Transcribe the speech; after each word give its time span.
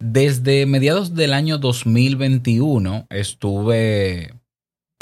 Desde 0.00 0.64
mediados 0.66 1.16
del 1.16 1.32
año 1.32 1.58
2021 1.58 3.08
estuve 3.10 4.32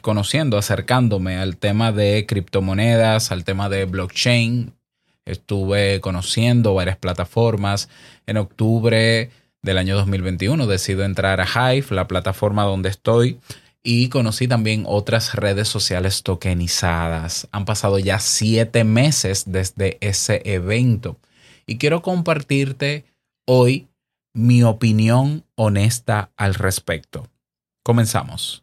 conociendo, 0.03 0.57
acercándome 0.57 1.37
al 1.37 1.59
tema 1.59 1.93
de 1.93 2.25
criptomonedas, 2.27 3.31
al 3.31 3.45
tema 3.45 3.69
de 3.69 3.85
blockchain. 3.85 4.73
Estuve 5.27 6.01
conociendo 6.01 6.73
varias 6.73 6.97
plataformas. 6.97 7.91
En 8.27 8.39
octubre 8.39 9.31
del 9.61 9.79
año 9.79 9.97
2021 9.97 10.67
decido 10.67 11.05
entrar 11.05 11.43
a 11.43 11.75
Hive, 11.75 11.95
la 11.95 12.09
plataforma 12.09 12.63
donde 12.63 12.89
estoy, 12.89 13.39
y 13.83 14.09
conocí 14.09 14.49
también 14.49 14.85
otras 14.87 15.35
redes 15.35 15.69
sociales 15.69 16.23
tokenizadas. 16.23 17.49
Han 17.53 17.67
pasado 17.67 17.99
ya 17.99 18.19
siete 18.19 18.85
meses 18.85 19.45
desde 19.47 19.99
ese 20.01 20.41
evento 20.47 21.19
y 21.67 21.77
quiero 21.77 22.01
compartirte 22.01 23.05
hoy 23.45 23.89
mi 24.37 24.63
opinión 24.63 25.47
honesta 25.55 26.31
al 26.37 26.55
respecto. 26.55 27.31
Comenzamos. 27.83 28.63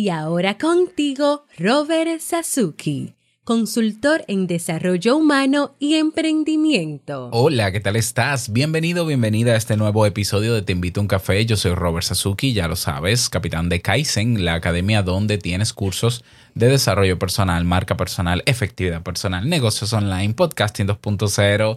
Y 0.00 0.10
ahora 0.10 0.58
contigo, 0.58 1.44
Robert 1.58 2.20
Sasuki, 2.20 3.16
consultor 3.42 4.24
en 4.28 4.46
desarrollo 4.46 5.16
humano 5.16 5.74
y 5.80 5.94
emprendimiento. 5.94 7.30
Hola, 7.32 7.72
¿qué 7.72 7.80
tal 7.80 7.96
estás? 7.96 8.52
Bienvenido, 8.52 9.04
bienvenida 9.06 9.54
a 9.54 9.56
este 9.56 9.76
nuevo 9.76 10.06
episodio 10.06 10.54
de 10.54 10.62
Te 10.62 10.70
invito 10.70 11.00
a 11.00 11.02
un 11.02 11.08
café. 11.08 11.44
Yo 11.46 11.56
soy 11.56 11.74
Robert 11.74 12.06
Sasuki, 12.06 12.52
ya 12.52 12.68
lo 12.68 12.76
sabes, 12.76 13.28
capitán 13.28 13.68
de 13.68 13.82
Kaizen, 13.82 14.44
la 14.44 14.54
academia 14.54 15.02
donde 15.02 15.36
tienes 15.36 15.72
cursos 15.72 16.22
de 16.54 16.68
desarrollo 16.68 17.18
personal, 17.18 17.64
marca 17.64 17.96
personal, 17.96 18.44
efectividad 18.46 19.02
personal, 19.02 19.48
negocios 19.48 19.92
online, 19.92 20.34
podcasting 20.34 20.86
2.0, 20.86 21.76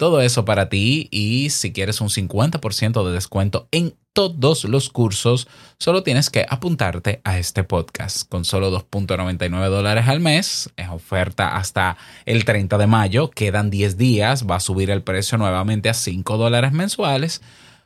todo 0.00 0.22
eso 0.22 0.46
para 0.46 0.70
ti 0.70 1.08
y 1.10 1.50
si 1.50 1.74
quieres 1.74 2.00
un 2.00 2.08
50% 2.08 3.06
de 3.06 3.12
descuento 3.12 3.68
en 3.70 3.94
todos 4.14 4.64
los 4.64 4.88
cursos, 4.88 5.46
solo 5.78 6.02
tienes 6.02 6.30
que 6.30 6.46
apuntarte 6.48 7.20
a 7.22 7.36
este 7.38 7.64
podcast 7.64 8.26
con 8.26 8.46
solo 8.46 8.70
2.99 8.70 9.68
dólares 9.68 10.08
al 10.08 10.20
mes. 10.20 10.70
Es 10.78 10.88
oferta 10.88 11.54
hasta 11.54 11.98
el 12.24 12.46
30 12.46 12.78
de 12.78 12.86
mayo, 12.86 13.28
quedan 13.28 13.68
10 13.68 13.98
días, 13.98 14.46
va 14.50 14.56
a 14.56 14.60
subir 14.60 14.88
el 14.90 15.02
precio 15.02 15.36
nuevamente 15.36 15.90
a 15.90 15.94
5 15.94 16.38
dólares 16.38 16.72
mensuales. 16.72 17.42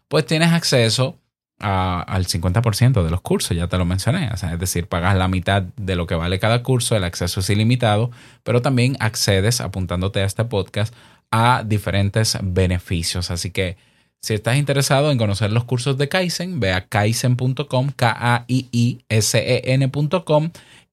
Pues 0.07 0.25
tienes 0.25 0.53
acceso 0.53 1.19
a- 1.59 2.01
al 2.03 2.27
50% 2.27 3.03
de 3.03 3.11
los 3.11 3.23
cursos, 3.23 3.57
ya 3.57 3.67
te 3.67 3.77
lo 3.77 3.85
mencioné. 3.85 4.31
Es 4.33 4.59
decir, 4.61 4.87
pagas 4.87 5.17
la 5.17 5.27
mitad 5.29 5.63
de 5.63 5.97
lo 5.97 6.07
que 6.07 6.15
vale 6.15 6.39
cada 6.39 6.63
curso, 6.63 6.95
el 6.97 7.03
acceso 7.05 7.41
es 7.41 7.51
ilimitado, 7.51 8.11
pero 8.45 8.63
también 8.63 8.97
accedes 9.01 9.61
apuntándote 9.61 10.21
a 10.21 10.25
este 10.25 10.45
podcast 10.45 10.95
a 11.31 11.63
diferentes 11.65 12.39
beneficios. 12.43 13.31
Así 13.31 13.51
que 13.51 13.77
si 14.21 14.35
estás 14.35 14.57
interesado 14.57 15.11
en 15.11 15.19
conocer 15.19 15.53
los 15.53 15.65
cursos 15.65 15.99
de 15.99 16.09
Kaizen, 16.09 16.59
ve 16.59 16.73
a 16.73 16.87
kaizen.com, 16.87 17.91
K-A-I-I-S-E-N.com 17.95 19.11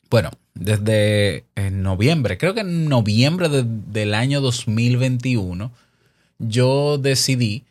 Bueno, 0.10 0.32
desde 0.54 1.44
eh, 1.56 1.70
noviembre, 1.72 2.38
creo 2.38 2.54
que 2.54 2.62
en 2.62 2.88
noviembre 2.88 3.50
de- 3.50 3.66
del 3.66 4.14
año 4.14 4.40
2021, 4.42 5.72
yo 6.40 6.98
decidí 6.98 7.66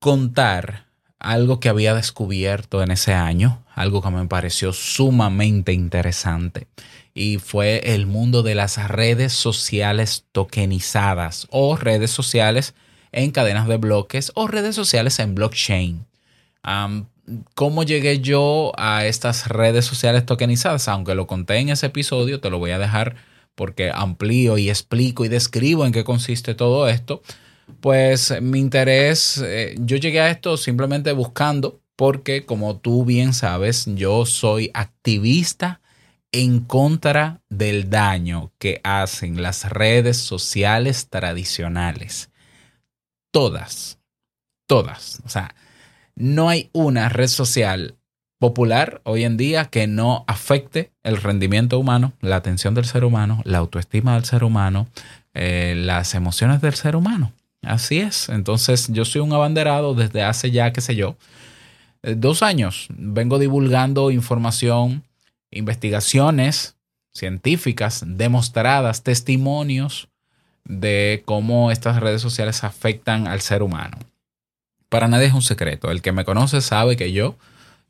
contar 0.00 0.86
algo 1.18 1.60
que 1.60 1.68
había 1.68 1.94
descubierto 1.94 2.82
en 2.82 2.90
ese 2.90 3.12
año, 3.12 3.62
algo 3.74 4.02
que 4.02 4.10
me 4.10 4.26
pareció 4.26 4.72
sumamente 4.72 5.72
interesante, 5.72 6.66
y 7.14 7.38
fue 7.38 7.94
el 7.94 8.06
mundo 8.06 8.42
de 8.42 8.54
las 8.54 8.88
redes 8.88 9.32
sociales 9.32 10.24
tokenizadas 10.32 11.46
o 11.50 11.76
redes 11.76 12.10
sociales 12.10 12.74
en 13.12 13.30
cadenas 13.30 13.66
de 13.68 13.76
bloques 13.76 14.32
o 14.34 14.46
redes 14.46 14.74
sociales 14.74 15.18
en 15.18 15.34
blockchain. 15.34 16.06
¿Cómo 17.54 17.84
llegué 17.84 18.20
yo 18.20 18.72
a 18.76 19.06
estas 19.06 19.48
redes 19.48 19.84
sociales 19.84 20.26
tokenizadas? 20.26 20.88
Aunque 20.88 21.14
lo 21.14 21.26
conté 21.26 21.58
en 21.58 21.68
ese 21.68 21.86
episodio, 21.86 22.40
te 22.40 22.50
lo 22.50 22.58
voy 22.58 22.72
a 22.72 22.78
dejar 22.78 23.16
porque 23.54 23.90
amplío 23.94 24.58
y 24.58 24.68
explico 24.68 25.24
y 25.24 25.28
describo 25.28 25.84
en 25.84 25.92
qué 25.92 26.04
consiste 26.04 26.54
todo 26.54 26.88
esto. 26.88 27.22
Pues 27.80 28.40
mi 28.40 28.58
interés, 28.58 29.40
eh, 29.44 29.74
yo 29.78 29.96
llegué 29.96 30.20
a 30.20 30.30
esto 30.30 30.56
simplemente 30.56 31.12
buscando, 31.12 31.80
porque 31.94 32.46
como 32.46 32.78
tú 32.78 33.04
bien 33.04 33.32
sabes, 33.32 33.84
yo 33.86 34.26
soy 34.26 34.70
activista 34.74 35.79
en 36.32 36.60
contra 36.60 37.40
del 37.48 37.90
daño 37.90 38.52
que 38.58 38.80
hacen 38.84 39.42
las 39.42 39.68
redes 39.68 40.16
sociales 40.16 41.08
tradicionales. 41.08 42.30
Todas, 43.32 43.98
todas. 44.66 45.20
O 45.24 45.28
sea, 45.28 45.54
no 46.14 46.48
hay 46.48 46.70
una 46.72 47.08
red 47.08 47.28
social 47.28 47.96
popular 48.38 49.02
hoy 49.04 49.24
en 49.24 49.36
día 49.36 49.66
que 49.66 49.86
no 49.86 50.24
afecte 50.26 50.92
el 51.02 51.18
rendimiento 51.18 51.78
humano, 51.78 52.14
la 52.20 52.36
atención 52.36 52.74
del 52.74 52.86
ser 52.86 53.04
humano, 53.04 53.42
la 53.44 53.58
autoestima 53.58 54.14
del 54.14 54.24
ser 54.24 54.44
humano, 54.44 54.88
eh, 55.34 55.74
las 55.76 56.14
emociones 56.14 56.60
del 56.60 56.74
ser 56.74 56.96
humano. 56.96 57.32
Así 57.62 57.98
es. 57.98 58.28
Entonces 58.30 58.88
yo 58.88 59.04
soy 59.04 59.20
un 59.20 59.32
abanderado 59.32 59.94
desde 59.94 60.22
hace 60.22 60.50
ya, 60.50 60.72
qué 60.72 60.80
sé 60.80 60.96
yo, 60.96 61.16
eh, 62.02 62.14
dos 62.16 62.42
años. 62.42 62.86
Vengo 62.90 63.38
divulgando 63.38 64.10
información, 64.10 65.04
investigaciones 65.50 66.76
científicas 67.12 68.04
demostradas, 68.06 69.02
testimonios 69.02 70.08
de 70.64 71.22
cómo 71.24 71.70
estas 71.70 72.00
redes 72.00 72.22
sociales 72.22 72.64
afectan 72.64 73.26
al 73.26 73.40
ser 73.40 73.62
humano. 73.62 73.98
Para 74.88 75.08
nadie 75.08 75.26
es 75.26 75.34
un 75.34 75.42
secreto. 75.42 75.90
El 75.90 76.02
que 76.02 76.12
me 76.12 76.24
conoce 76.24 76.60
sabe 76.60 76.96
que 76.96 77.12
yo 77.12 77.36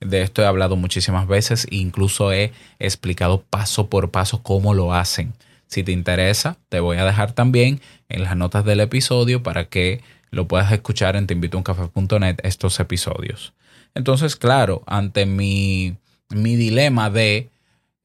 de 0.01 0.23
esto 0.23 0.43
he 0.43 0.47
hablado 0.47 0.77
muchísimas 0.77 1.27
veces 1.29 1.67
e 1.71 1.77
incluso 1.77 2.33
he 2.33 2.53
explicado 2.79 3.43
paso 3.43 3.89
por 3.89 4.11
paso 4.11 4.43
cómo 4.43 4.75
lo 4.75 4.95
hacen. 4.95 5.35
Si 5.67 5.85
te 5.85 5.93
interesa, 5.93 6.57
te 6.69 6.81
voy 6.81 6.97
a 6.97 7.05
dejar 7.05 7.33
también 7.33 7.81
en 8.09 8.25
las 8.25 8.37
notas 8.37 8.65
del 8.65 8.81
episodio 8.81 9.43
para 9.43 9.67
que 9.67 10.03
lo 10.31 10.49
puedas 10.49 10.73
escuchar 10.73 11.17
en 11.17 11.27
teinvitouncafé.net 11.27 12.39
estos 12.43 12.81
episodios. 12.81 13.53
Entonces, 13.95 14.37
claro, 14.37 14.83
ante 14.87 15.27
mi, 15.27 15.97
mi 16.29 16.57
dilema 16.57 17.11
de 17.11 17.51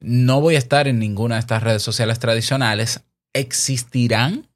no 0.00 0.40
voy 0.40 0.54
a 0.54 0.58
estar 0.58 0.88
en 0.88 0.98
ninguna 0.98 1.36
de 1.36 1.40
estas 1.40 1.62
redes 1.62 1.82
sociales 1.82 2.18
tradicionales, 2.18 3.02
¿existirán 3.32 4.46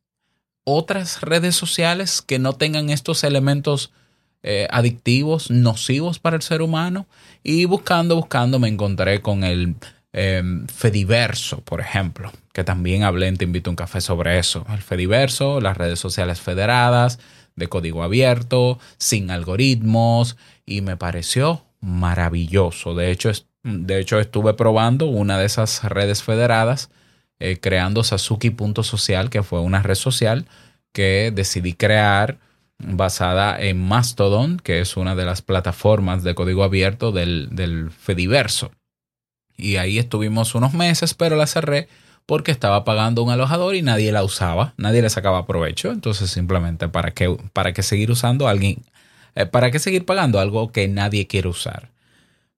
otras 0.65 1.23
redes 1.23 1.57
sociales 1.57 2.23
que 2.23 2.39
no 2.39 2.53
tengan 2.53 2.91
estos 2.91 3.25
elementos 3.25 3.93
eh, 4.43 4.69
adictivos, 4.71 5.51
nocivos 5.51 6.19
para 6.19 6.37
el 6.37 6.43
ser 6.43 6.63
humano? 6.63 7.07
Y 7.43 7.65
buscando, 7.65 8.17
buscando, 8.17 8.59
me 8.59 8.69
encontré 8.69 9.21
con 9.23 9.45
el 9.45 9.77
eh, 10.13 10.43
Fediverso, 10.73 11.61
por 11.61 11.81
ejemplo, 11.81 12.33
que 12.53 12.65
también 12.65 13.03
hablé 13.05 13.29
en 13.29 13.37
Te 13.37 13.45
Invito 13.45 13.71
a 13.71 13.73
un 13.73 13.77
Café 13.77 14.01
sobre 14.01 14.39
eso. 14.39 14.67
El 14.71 14.83
Fediverso, 14.83 15.61
las 15.61 15.77
redes 15.77 15.99
sociales 15.99 16.41
federadas, 16.41 17.19
de 17.57 17.69
código 17.69 18.03
abierto, 18.03 18.79
sin 18.99 19.31
algoritmos, 19.31 20.37
y 20.67 20.81
me 20.81 20.97
pareció 20.97 21.65
maravilloso. 21.81 22.95
De 22.95 23.11
hecho, 23.11 23.31
es- 23.31 23.47
de 23.62 24.01
hecho 24.01 24.19
estuve 24.19 24.55
probando 24.55 25.07
una 25.07 25.39
de 25.39 25.47
esas 25.47 25.85
redes 25.85 26.23
federadas, 26.23 26.91
eh, 27.39 27.59
creando 27.61 28.05
Sasuki.social, 28.05 29.31
que 29.31 29.43
fue 29.43 29.61
una 29.61 29.83
red 29.83 29.95
social 29.95 30.47
que 30.93 31.33
decidí 31.35 31.75
crear 31.75 32.39
basada 32.79 33.61
en 33.61 33.83
Mastodon, 33.87 34.59
que 34.59 34.81
es 34.81 34.97
una 34.97 35.15
de 35.15 35.25
las 35.25 35.43
plataformas 35.43 36.23
de 36.23 36.35
código 36.35 36.65
abierto 36.65 37.12
del, 37.12 37.49
del 37.53 37.91
Fediverso. 37.91 38.73
Y 39.57 39.77
ahí 39.77 39.99
estuvimos 39.99 40.55
unos 40.55 40.73
meses, 40.73 41.15
pero 41.15 41.37
la 41.37 41.47
cerré 41.47 41.89
porque 42.27 42.51
estaba 42.53 42.85
pagando 42.85 43.23
un 43.23 43.31
alojador 43.31 43.75
y 43.75 43.83
nadie 43.83 44.12
la 44.12 44.23
usaba, 44.25 44.73
nadie 44.77 45.03
le 45.03 45.11
sacaba 45.11 45.47
provecho. 45.47 45.91
Entonces, 45.91 46.31
simplemente, 46.31 46.89
¿para 46.89 47.11
qué, 47.11 47.37
para 47.53 47.73
qué 47.73 47.83
seguir 47.83 48.11
usando 48.11 48.47
a 48.49 48.51
alguien? 48.53 48.85
eh, 49.35 49.47
¿Para 49.47 49.71
qué 49.71 49.79
seguir 49.79 50.05
pagando 50.07 50.39
algo 50.41 50.73
que 50.73 50.89
nadie 50.89 51.27
quiere 51.27 51.49
usar? 51.49 51.91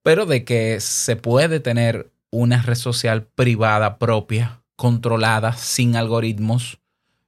Pero 0.02 0.26
de 0.26 0.44
que 0.44 0.80
se 0.80 1.16
puede 1.16 1.60
tener 1.60 2.10
una 2.30 2.62
red 2.62 2.74
social 2.74 3.24
privada 3.24 3.98
propia, 3.98 4.62
controlada, 4.76 5.52
sin 5.52 5.96
algoritmos, 5.96 6.78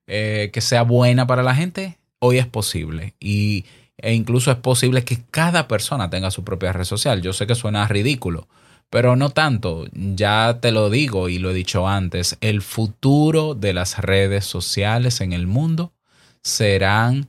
eh, 0.06 0.50
que 0.52 0.60
sea 0.60 0.82
buena 0.82 1.26
para 1.26 1.42
la 1.42 1.54
gente, 1.54 1.98
hoy 2.18 2.38
es 2.38 2.46
posible. 2.46 3.14
Y, 3.20 3.64
e 3.96 4.14
incluso 4.14 4.50
es 4.50 4.56
posible 4.56 5.04
que 5.04 5.22
cada 5.30 5.68
persona 5.68 6.10
tenga 6.10 6.30
su 6.30 6.42
propia 6.42 6.72
red 6.72 6.84
social. 6.84 7.22
Yo 7.22 7.32
sé 7.32 7.46
que 7.46 7.54
suena 7.54 7.86
ridículo, 7.86 8.48
pero 8.90 9.14
no 9.16 9.30
tanto. 9.30 9.86
Ya 9.92 10.58
te 10.60 10.72
lo 10.72 10.90
digo 10.90 11.28
y 11.28 11.38
lo 11.38 11.50
he 11.50 11.54
dicho 11.54 11.86
antes, 11.86 12.36
el 12.40 12.62
futuro 12.62 13.54
de 13.54 13.72
las 13.72 13.98
redes 13.98 14.46
sociales 14.46 15.20
en 15.20 15.32
el 15.32 15.46
mundo 15.46 15.92
serán 16.42 17.28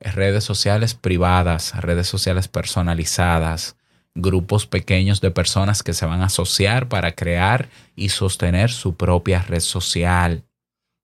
redes 0.00 0.44
sociales 0.44 0.94
privadas, 0.94 1.74
redes 1.80 2.06
sociales 2.06 2.48
personalizadas, 2.48 3.76
grupos 4.14 4.66
pequeños 4.66 5.20
de 5.20 5.30
personas 5.30 5.82
que 5.82 5.92
se 5.92 6.06
van 6.06 6.22
a 6.22 6.26
asociar 6.26 6.88
para 6.88 7.12
crear 7.12 7.68
y 7.96 8.10
sostener 8.10 8.70
su 8.70 8.94
propia 8.94 9.42
red 9.42 9.60
social. 9.60 10.44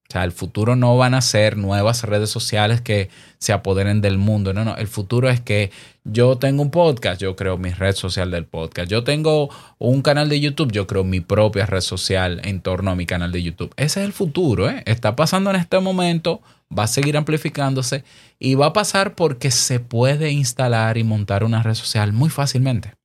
O 0.09 0.13
sea, 0.13 0.25
el 0.25 0.33
futuro 0.33 0.75
no 0.75 0.97
van 0.97 1.15
a 1.15 1.21
ser 1.21 1.57
nuevas 1.57 2.03
redes 2.03 2.31
sociales 2.31 2.81
que 2.81 3.11
se 3.39 3.53
apoderen 3.53 4.01
del 4.01 4.19
mundo. 4.19 4.53
No, 4.53 4.65
no. 4.65 4.77
El 4.77 4.89
futuro 4.89 5.31
es 5.31 5.41
que 5.41 5.71
yo 6.03 6.37
tengo 6.37 6.63
un 6.63 6.73
podcast, 6.73 7.21
yo 7.21 7.37
creo 7.37 7.59
mi 7.59 7.71
red 7.71 7.95
social 7.95 8.33
del 8.33 8.45
podcast. 8.45 8.91
Yo 8.91 9.05
tengo 9.05 9.51
un 9.79 10.03
canal 10.03 10.29
de 10.29 10.41
YouTube, 10.41 10.73
yo 10.73 10.89
creo 10.89 11.05
mi 11.05 11.21
propia 11.21 11.65
red 11.65 11.81
social 11.81 12.41
en 12.43 12.61
torno 12.61 12.91
a 12.91 12.97
mi 12.97 13.07
canal 13.07 13.31
de 13.31 13.45
YouTube. 13.45 13.73
Ese 13.77 14.01
es 14.01 14.07
el 14.07 14.13
futuro, 14.13 14.69
¿eh? 14.69 14.83
Está 14.85 15.15
pasando 15.15 15.51
en 15.51 15.57
este 15.57 15.79
momento, 15.79 16.43
va 16.77 16.85
a 16.85 16.89
seguir 16.89 17.17
amplificándose 17.17 18.03
y 18.41 18.57
va 18.57 18.67
a 18.67 18.73
pasar 18.73 19.15
porque 19.15 19.53
se 19.53 19.79
puede 19.79 20.33
instalar 20.33 20.99
y 20.99 21.05
montar 21.05 21.45
una 21.45 21.63
red 21.63 21.75
social 21.75 22.13
muy 22.13 22.31
fácilmente 22.31 23.00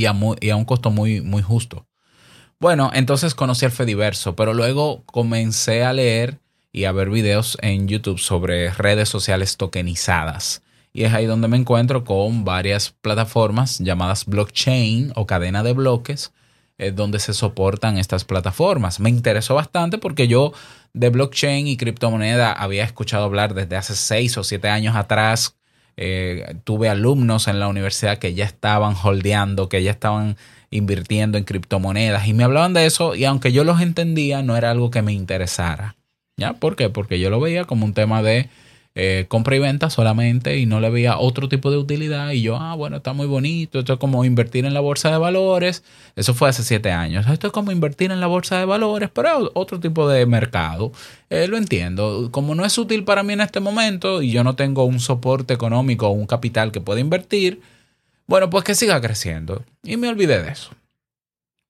y 0.00 0.06
a, 0.06 0.56
un 0.56 0.64
costo 0.64 0.90
muy, 0.90 1.20
muy 1.20 1.42
justo. 1.42 1.86
Bueno, 2.58 2.90
entonces 2.94 3.34
conocí 3.34 3.66
el 3.66 3.70
Fediverso, 3.70 4.34
pero 4.34 4.54
luego 4.54 5.02
comencé 5.04 5.84
a 5.84 5.92
leer 5.92 6.40
y 6.72 6.84
a 6.84 6.92
ver 6.92 7.10
videos 7.10 7.58
en 7.60 7.86
YouTube 7.86 8.18
sobre 8.18 8.70
redes 8.70 9.08
sociales 9.08 9.56
tokenizadas. 9.58 10.62
Y 10.92 11.04
es 11.04 11.12
ahí 11.12 11.26
donde 11.26 11.48
me 11.48 11.58
encuentro 11.58 12.04
con 12.04 12.44
varias 12.44 12.90
plataformas 12.90 13.78
llamadas 13.78 14.24
blockchain 14.24 15.12
o 15.16 15.26
cadena 15.26 15.62
de 15.62 15.74
bloques, 15.74 16.32
eh, 16.78 16.92
donde 16.92 17.18
se 17.18 17.34
soportan 17.34 17.98
estas 17.98 18.24
plataformas. 18.24 19.00
Me 19.00 19.10
interesó 19.10 19.54
bastante 19.54 19.98
porque 19.98 20.28
yo 20.28 20.52
de 20.94 21.10
blockchain 21.10 21.66
y 21.66 21.76
criptomoneda 21.76 22.52
había 22.52 22.84
escuchado 22.84 23.24
hablar 23.24 23.52
desde 23.52 23.76
hace 23.76 23.94
seis 23.94 24.36
o 24.38 24.44
siete 24.44 24.70
años 24.70 24.96
atrás. 24.96 25.59
Eh, 25.96 26.54
tuve 26.64 26.88
alumnos 26.88 27.48
en 27.48 27.60
la 27.60 27.68
universidad 27.68 28.18
que 28.18 28.34
ya 28.34 28.44
estaban 28.44 28.94
holdeando, 29.02 29.68
que 29.68 29.82
ya 29.82 29.90
estaban 29.90 30.36
invirtiendo 30.70 31.36
en 31.36 31.44
criptomonedas 31.44 32.26
y 32.28 32.32
me 32.32 32.44
hablaban 32.44 32.74
de 32.74 32.86
eso 32.86 33.14
y 33.14 33.24
aunque 33.24 33.52
yo 33.52 33.64
los 33.64 33.80
entendía 33.80 34.42
no 34.42 34.56
era 34.56 34.70
algo 34.70 34.90
que 34.90 35.02
me 35.02 35.12
interesara. 35.12 35.96
¿Ya? 36.36 36.54
¿Por 36.54 36.76
qué? 36.76 36.88
Porque 36.88 37.20
yo 37.20 37.28
lo 37.28 37.40
veía 37.40 37.64
como 37.64 37.84
un 37.84 37.92
tema 37.92 38.22
de 38.22 38.48
eh, 38.94 39.26
compra 39.28 39.56
y 39.56 39.58
venta 39.60 39.88
solamente 39.90 40.58
y 40.58 40.66
no 40.66 40.80
le 40.80 40.90
veía 40.90 41.18
otro 41.18 41.48
tipo 41.48 41.70
de 41.70 41.78
utilidad. 41.78 42.30
Y 42.32 42.42
yo, 42.42 42.56
ah, 42.56 42.74
bueno, 42.74 42.96
está 42.98 43.12
muy 43.12 43.26
bonito, 43.26 43.78
esto 43.78 43.94
es 43.94 43.98
como 43.98 44.24
invertir 44.24 44.64
en 44.64 44.74
la 44.74 44.80
bolsa 44.80 45.10
de 45.10 45.18
valores, 45.18 45.84
eso 46.16 46.34
fue 46.34 46.48
hace 46.48 46.62
siete 46.62 46.90
años, 46.90 47.26
esto 47.28 47.46
es 47.48 47.52
como 47.52 47.72
invertir 47.72 48.10
en 48.10 48.20
la 48.20 48.26
bolsa 48.26 48.58
de 48.58 48.64
valores, 48.64 49.10
pero 49.12 49.28
es 49.28 49.50
otro 49.54 49.80
tipo 49.80 50.08
de 50.08 50.26
mercado, 50.26 50.92
Eh, 51.30 51.46
lo 51.46 51.56
entiendo, 51.56 52.28
como 52.32 52.56
no 52.56 52.64
es 52.64 52.76
útil 52.76 53.04
para 53.04 53.22
mí 53.22 53.32
en 53.34 53.40
este 53.40 53.60
momento 53.60 54.20
y 54.20 54.32
yo 54.32 54.42
no 54.42 54.56
tengo 54.56 54.84
un 54.84 54.98
soporte 54.98 55.54
económico 55.54 56.08
o 56.08 56.10
un 56.10 56.26
capital 56.26 56.72
que 56.72 56.80
pueda 56.80 56.98
invertir, 57.00 57.60
bueno, 58.26 58.50
pues 58.50 58.64
que 58.64 58.74
siga 58.74 59.00
creciendo. 59.00 59.64
Y 59.84 59.96
me 59.96 60.08
olvidé 60.08 60.42
de 60.42 60.50
eso. 60.50 60.70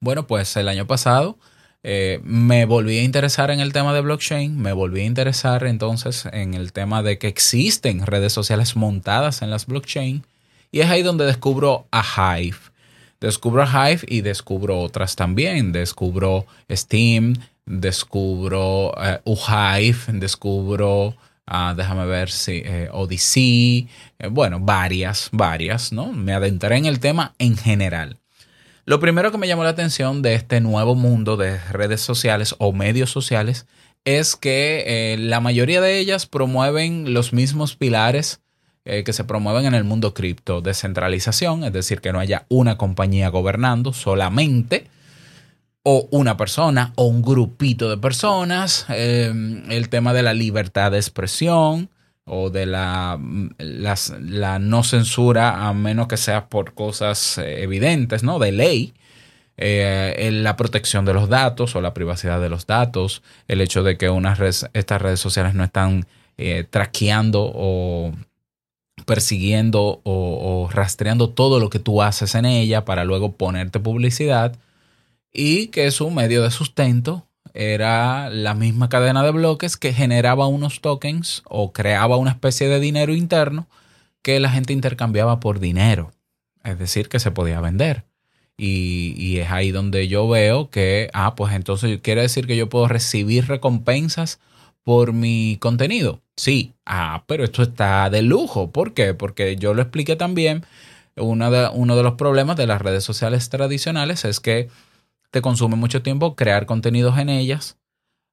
Bueno, 0.00 0.26
pues 0.26 0.56
el 0.56 0.68
año 0.68 0.86
pasado 0.86 1.36
eh, 1.82 2.20
me 2.22 2.64
volví 2.64 2.98
a 2.98 3.02
interesar 3.02 3.50
en 3.50 3.60
el 3.60 3.72
tema 3.72 3.94
de 3.94 4.00
blockchain, 4.00 4.60
me 4.60 4.72
volví 4.72 5.00
a 5.00 5.04
interesar 5.04 5.64
entonces 5.64 6.26
en 6.32 6.54
el 6.54 6.72
tema 6.72 7.02
de 7.02 7.18
que 7.18 7.28
existen 7.28 8.06
redes 8.06 8.32
sociales 8.32 8.76
montadas 8.76 9.42
en 9.42 9.50
las 9.50 9.66
blockchain 9.66 10.24
y 10.72 10.80
es 10.80 10.90
ahí 10.90 11.02
donde 11.02 11.24
descubro 11.24 11.86
a 11.90 12.36
Hive. 12.38 12.58
Descubro 13.20 13.62
a 13.62 13.90
Hive 13.90 14.02
y 14.06 14.20
descubro 14.20 14.80
otras 14.80 15.16
también. 15.16 15.72
Descubro 15.72 16.46
Steam, 16.70 17.34
descubro 17.66 18.94
eh, 19.02 19.20
Uhive, 19.24 19.98
descubro, 20.18 21.16
ah, 21.46 21.74
déjame 21.76 22.06
ver 22.06 22.30
si, 22.30 22.62
eh, 22.64 22.88
Odyssey, 22.92 23.88
eh, 24.18 24.28
bueno, 24.28 24.60
varias, 24.60 25.28
varias, 25.32 25.92
¿no? 25.92 26.12
Me 26.12 26.32
adentré 26.32 26.76
en 26.76 26.86
el 26.86 27.00
tema 27.00 27.34
en 27.38 27.56
general. 27.56 28.19
Lo 28.90 28.98
primero 28.98 29.30
que 29.30 29.38
me 29.38 29.46
llamó 29.46 29.62
la 29.62 29.70
atención 29.70 30.20
de 30.20 30.34
este 30.34 30.60
nuevo 30.60 30.96
mundo 30.96 31.36
de 31.36 31.60
redes 31.70 32.00
sociales 32.00 32.56
o 32.58 32.72
medios 32.72 33.08
sociales 33.08 33.68
es 34.04 34.34
que 34.34 34.82
eh, 34.84 35.16
la 35.16 35.38
mayoría 35.38 35.80
de 35.80 36.00
ellas 36.00 36.26
promueven 36.26 37.14
los 37.14 37.32
mismos 37.32 37.76
pilares 37.76 38.40
eh, 38.84 39.04
que 39.04 39.12
se 39.12 39.22
promueven 39.22 39.64
en 39.64 39.74
el 39.74 39.84
mundo 39.84 40.12
cripto. 40.12 40.60
Descentralización, 40.60 41.62
es 41.62 41.72
decir, 41.72 42.00
que 42.00 42.12
no 42.12 42.18
haya 42.18 42.46
una 42.48 42.78
compañía 42.78 43.28
gobernando 43.28 43.92
solamente, 43.92 44.88
o 45.84 46.08
una 46.10 46.36
persona, 46.36 46.92
o 46.96 47.04
un 47.04 47.22
grupito 47.22 47.88
de 47.90 47.96
personas. 47.96 48.86
eh, 48.88 49.32
el 49.68 49.88
tema 49.88 50.12
de 50.12 50.24
la 50.24 50.34
libertad 50.34 50.90
de 50.90 50.98
expresión 50.98 51.90
o 52.24 52.50
de 52.50 52.66
la, 52.66 53.18
la 53.58 54.58
no 54.58 54.84
censura 54.84 55.68
a 55.68 55.74
menos 55.74 56.06
que 56.08 56.16
sea 56.16 56.48
por 56.48 56.74
cosas 56.74 57.38
eh, 57.38 57.62
evidentes, 57.62 58.22
¿no? 58.22 58.38
De 58.38 58.52
ley. 58.52 58.94
Eh, 59.62 60.14
en 60.26 60.42
la 60.42 60.56
protección 60.56 61.04
de 61.04 61.12
los 61.12 61.28
datos 61.28 61.76
o 61.76 61.82
la 61.82 61.92
privacidad 61.92 62.40
de 62.40 62.48
los 62.48 62.66
datos, 62.66 63.22
el 63.46 63.60
hecho 63.60 63.82
de 63.82 63.98
que 63.98 64.08
unas 64.08 64.66
estas 64.72 65.02
redes 65.02 65.20
sociales 65.20 65.54
no 65.54 65.64
están 65.64 66.06
eh, 66.38 66.64
traqueando 66.68 67.52
o 67.54 68.14
persiguiendo 69.04 70.00
o, 70.02 70.02
o 70.04 70.70
rastreando 70.70 71.28
todo 71.28 71.60
lo 71.60 71.68
que 71.68 71.78
tú 71.78 72.00
haces 72.00 72.34
en 72.34 72.46
ella 72.46 72.86
para 72.86 73.04
luego 73.04 73.32
ponerte 73.32 73.80
publicidad 73.80 74.56
y 75.32 75.66
que 75.68 75.90
su 75.90 76.10
medio 76.10 76.42
de 76.42 76.50
sustento 76.50 77.26
era 77.54 78.30
la 78.30 78.54
misma 78.54 78.88
cadena 78.88 79.22
de 79.22 79.30
bloques 79.30 79.76
que 79.76 79.92
generaba 79.92 80.46
unos 80.46 80.80
tokens 80.80 81.42
o 81.46 81.72
creaba 81.72 82.16
una 82.16 82.30
especie 82.30 82.68
de 82.68 82.80
dinero 82.80 83.14
interno 83.14 83.68
que 84.22 84.40
la 84.40 84.50
gente 84.50 84.72
intercambiaba 84.72 85.40
por 85.40 85.60
dinero, 85.60 86.12
es 86.64 86.78
decir, 86.78 87.08
que 87.08 87.20
se 87.20 87.30
podía 87.30 87.60
vender. 87.60 88.04
Y, 88.56 89.14
y 89.16 89.38
es 89.38 89.50
ahí 89.50 89.70
donde 89.70 90.06
yo 90.06 90.28
veo 90.28 90.68
que, 90.68 91.08
ah, 91.14 91.34
pues 91.34 91.54
entonces 91.54 91.98
quiere 92.02 92.20
decir 92.20 92.46
que 92.46 92.56
yo 92.56 92.68
puedo 92.68 92.88
recibir 92.88 93.46
recompensas 93.48 94.38
por 94.82 95.12
mi 95.12 95.56
contenido. 95.60 96.20
Sí, 96.36 96.74
ah, 96.86 97.24
pero 97.26 97.44
esto 97.44 97.62
está 97.62 98.10
de 98.10 98.22
lujo. 98.22 98.70
¿Por 98.70 98.94
qué? 98.94 99.14
Porque 99.14 99.56
yo 99.56 99.74
lo 99.74 99.82
expliqué 99.82 100.16
también. 100.16 100.64
Uno 101.16 101.50
de, 101.50 101.68
uno 101.72 101.96
de 101.96 102.02
los 102.02 102.14
problemas 102.14 102.56
de 102.56 102.66
las 102.66 102.80
redes 102.80 103.04
sociales 103.04 103.48
tradicionales 103.50 104.24
es 104.24 104.40
que 104.40 104.68
te 105.30 105.42
consume 105.42 105.76
mucho 105.76 106.02
tiempo 106.02 106.34
crear 106.34 106.66
contenidos 106.66 107.18
en 107.18 107.28
ellas. 107.28 107.78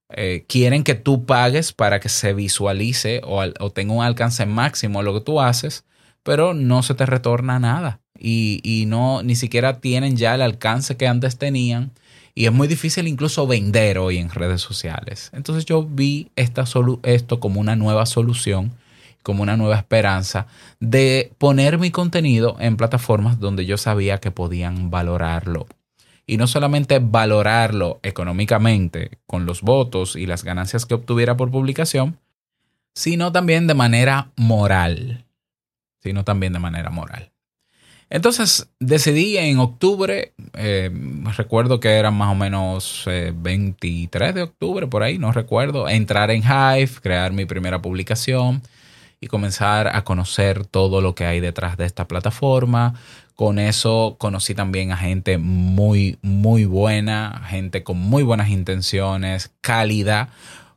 Eh, 0.10 0.46
quieren 0.48 0.84
que 0.84 0.96
tú 0.96 1.25
pagues 1.25 1.74
para 1.74 2.00
que 2.00 2.10
se 2.10 2.34
visualice 2.34 3.22
o, 3.25 3.72
tenga 3.72 3.94
un 3.94 4.04
alcance 4.04 4.46
máximo 4.46 5.04
lo 5.04 5.13
que 5.13 5.22
tú 5.22 5.42
haces, 5.42 5.86
pero 6.24 6.54
no 6.54 6.82
se 6.84 6.96
te 6.96 7.06
retorna 7.06 7.60
nada. 7.60 8.01
Y, 8.20 8.86
no, 8.88 9.22
ni 9.22 9.36
siquiera 9.36 9.80
tienen 9.80 10.18
ya 10.18 10.34
el 10.36 10.42
alcance 10.42 10.98
que 10.98 11.08
antes 11.08 11.38
tenían. 11.38 11.92
Y 12.34 12.46
es 12.46 12.54
muy 12.54 12.68
difícil 12.68 13.08
incluso 13.08 13.48
vender 13.48 13.98
hoy 13.98 14.18
en 14.18 14.30
redes 14.30 14.62
sociales. 14.62 15.30
Entonces 15.34 15.66
yo 15.66 15.84
vi 15.84 16.32
esta 16.36 16.66
esto 17.04 17.39
como 17.39 17.60
una 17.60 17.75
nueva 17.75 18.06
solución, 18.06 18.74
como 19.24 19.44
una 19.44 19.58
nueva 19.58 19.75
esperanza 19.75 20.48
de 20.80 21.32
poner 21.38 21.80
mi 21.80 21.92
contenido 21.92 22.56
en 22.60 22.77
plataformas 22.77 23.39
donde 23.39 23.66
yo 23.66 23.77
sabía 23.77 24.20
que 24.20 24.32
podían 24.32 24.89
valorarlo. 24.89 25.68
Y 26.27 26.38
no 26.38 26.46
solamente 26.46 27.00
valorarlo 27.00 28.00
económicamente 28.03 29.17
con 29.25 29.46
los 29.46 29.62
votos 29.62 30.15
y 30.15 30.25
las 30.25 30.43
ganancias 30.43 30.86
que 30.86 30.93
obtuviera 30.93 31.38
por 31.38 31.50
publicación, 31.50 32.19
sino 32.93 33.31
también 33.31 33.65
de 33.65 33.74
manera 33.74 34.31
moral. 34.36 35.25
Sino 36.03 36.24
también 36.24 36.53
de 36.53 36.60
manera 36.60 36.89
moral. 36.89 37.31
Entonces 38.10 38.69
decidí 38.79 39.38
en 39.38 39.60
octubre, 39.60 40.34
eh, 40.53 40.89
recuerdo 41.36 41.79
que 41.79 41.89
eran 41.89 42.13
más 42.15 42.31
o 42.31 42.36
menos 42.36 43.03
eh, 43.07 43.34
23 43.36 44.34
de 44.34 44.43
octubre, 44.43 44.88
por 44.88 45.03
ahí, 45.03 45.17
no 45.17 45.31
recuerdo, 45.31 45.89
entrar 45.89 46.31
en 46.31 46.43
Hive, 46.43 46.91
crear 47.01 47.34
mi 47.34 47.46
primera 47.46 47.81
publicación 47.81 48.62
y 49.20 49.28
comenzar 49.28 49.96
a 49.96 50.04
conocer 50.04 50.66
todo 50.66 51.02
lo 51.02 51.16
que 51.16 51.26
hay 51.26 51.40
detrás 51.40 51.78
de 51.78 51.86
esta 51.86 52.08
plataforma. 52.08 52.94
Con 53.36 53.60
eso 53.60 54.16
conocí 54.20 54.56
también 54.56 54.92
a 54.92 54.98
gente 54.98 55.38
muy, 55.38 56.18
muy 56.22 56.66
buena, 56.66 57.44
gente 57.48 57.84
con 57.84 57.98
muy 57.98 58.24
buenas 58.24 58.50
intenciones, 58.50 59.52
cálida. 59.62 60.30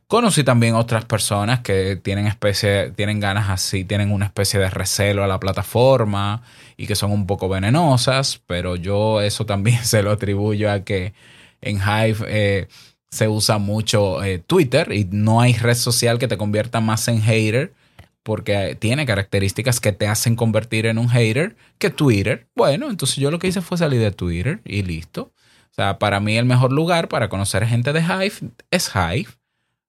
Conocí 0.07 0.43
también 0.43 0.75
otras 0.75 1.05
personas 1.05 1.61
que 1.61 1.95
tienen 1.95 2.27
especie, 2.27 2.91
tienen 2.91 3.19
ganas 3.19 3.49
así, 3.49 3.85
tienen 3.85 4.11
una 4.11 4.25
especie 4.25 4.59
de 4.59 4.69
recelo 4.69 5.23
a 5.23 5.27
la 5.27 5.39
plataforma 5.39 6.43
y 6.77 6.85
que 6.85 6.95
son 6.95 7.11
un 7.11 7.27
poco 7.27 7.47
venenosas, 7.47 8.41
pero 8.45 8.75
yo 8.75 9.21
eso 9.21 9.45
también 9.45 9.79
se 9.85 10.03
lo 10.03 10.11
atribuyo 10.11 10.71
a 10.71 10.81
que 10.81 11.13
en 11.61 11.77
Hive 11.77 12.25
eh, 12.27 12.67
se 13.11 13.27
usa 13.27 13.57
mucho 13.57 14.23
eh, 14.23 14.39
Twitter 14.39 14.91
y 14.91 15.07
no 15.11 15.41
hay 15.41 15.53
red 15.53 15.75
social 15.75 16.17
que 16.19 16.27
te 16.27 16.37
convierta 16.37 16.81
más 16.81 17.07
en 17.07 17.21
hater 17.21 17.73
porque 18.23 18.75
tiene 18.79 19.05
características 19.05 19.79
que 19.79 19.91
te 19.91 20.07
hacen 20.07 20.35
convertir 20.35 20.85
en 20.85 20.97
un 20.97 21.09
hater 21.09 21.55
que 21.77 21.89
Twitter. 21.89 22.47
Bueno, 22.55 22.89
entonces 22.89 23.17
yo 23.17 23.31
lo 23.31 23.39
que 23.39 23.47
hice 23.47 23.61
fue 23.61 23.77
salir 23.77 23.99
de 23.99 24.11
Twitter 24.11 24.61
y 24.65 24.83
listo. 24.83 25.31
O 25.71 25.73
sea, 25.73 25.99
para 25.99 26.19
mí 26.19 26.37
el 26.37 26.45
mejor 26.45 26.71
lugar 26.71 27.07
para 27.07 27.29
conocer 27.29 27.65
gente 27.65 27.93
de 27.93 28.01
Hive 28.01 28.51
es 28.69 28.91
Hive. 28.93 29.29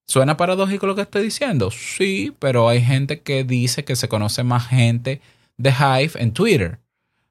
¿Suena 0.05 0.37
paradójico 0.37 0.87
lo 0.87 0.95
que 0.95 1.01
estoy 1.01 1.23
diciendo? 1.23 1.71
Sí, 1.71 2.33
pero 2.39 2.67
hay 2.69 2.81
gente 2.81 3.21
que 3.21 3.43
dice 3.43 3.83
que 3.85 3.95
se 3.95 4.09
conoce 4.09 4.43
más 4.43 4.67
gente 4.67 5.21
de 5.57 5.71
Hive 5.71 6.11
en 6.15 6.33
Twitter. 6.33 6.79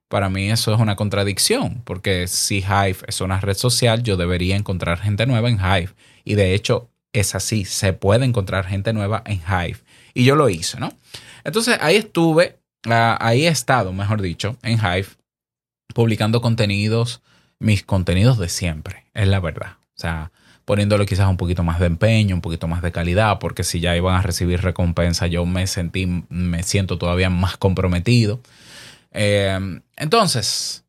Para 0.09 0.28
mí 0.28 0.50
eso 0.50 0.75
es 0.75 0.80
una 0.80 0.97
contradicción, 0.97 1.80
porque 1.85 2.28
si 2.28 2.59
Hive 2.59 2.99
es 3.06 3.21
una 3.21 3.40
red 3.40 3.56
social, 3.56 4.02
yo 4.02 4.16
debería 4.16 4.56
encontrar 4.56 5.00
gente 5.00 5.26
nueva 5.26 5.49
en 5.49 5.59
Hive. 5.59 5.90
Y 6.25 6.35
de 6.35 6.54
hecho 6.54 6.90
es 7.12 7.35
así, 7.35 7.64
se 7.64 7.92
puede 7.92 8.25
encontrar 8.25 8.66
gente 8.66 8.92
nueva 8.92 9.23
en 9.26 9.40
Hive. 9.40 9.78
Y 10.14 10.25
yo 10.25 10.35
lo 10.37 10.49
hice, 10.49 10.78
¿no? 10.78 10.92
Entonces 11.45 11.78
ahí 11.81 11.97
estuve, 11.97 12.59
ah, 12.87 13.19
ahí 13.21 13.47
he 13.47 13.49
estado, 13.49 13.92
mejor 13.92 14.23
dicho, 14.23 14.57
en 14.62 14.78
Hive, 14.78 15.09
publicando 15.95 16.40
contenidos, 16.40 17.23
mis 17.59 17.83
contenidos 17.83 18.38
de 18.38 18.49
siempre, 18.49 19.04
es 19.14 19.28
la 19.28 19.40
verdad. 19.40 19.76
O 19.97 20.00
sea, 20.00 20.33
poniéndole 20.64 21.07
quizás 21.07 21.28
un 21.28 21.37
poquito 21.37 21.62
más 21.62 21.81
de 21.81 21.87
empeño, 21.87 22.35
un 22.35 22.40
poquito 22.40 22.69
más 22.69 22.83
de 22.83 22.92
calidad, 22.92 23.38
porque 23.38 23.64
si 23.64 23.81
ya 23.81 23.97
iban 23.97 24.14
a 24.14 24.23
recibir 24.23 24.61
recompensa, 24.62 25.26
yo 25.26 25.45
me 25.47 25.66
sentí, 25.66 26.07
me 26.28 26.62
siento 26.62 26.99
todavía 26.99 27.31
más 27.31 27.57
comprometido. 27.57 28.40
Eh, 29.11 29.81
entonces, 29.97 30.85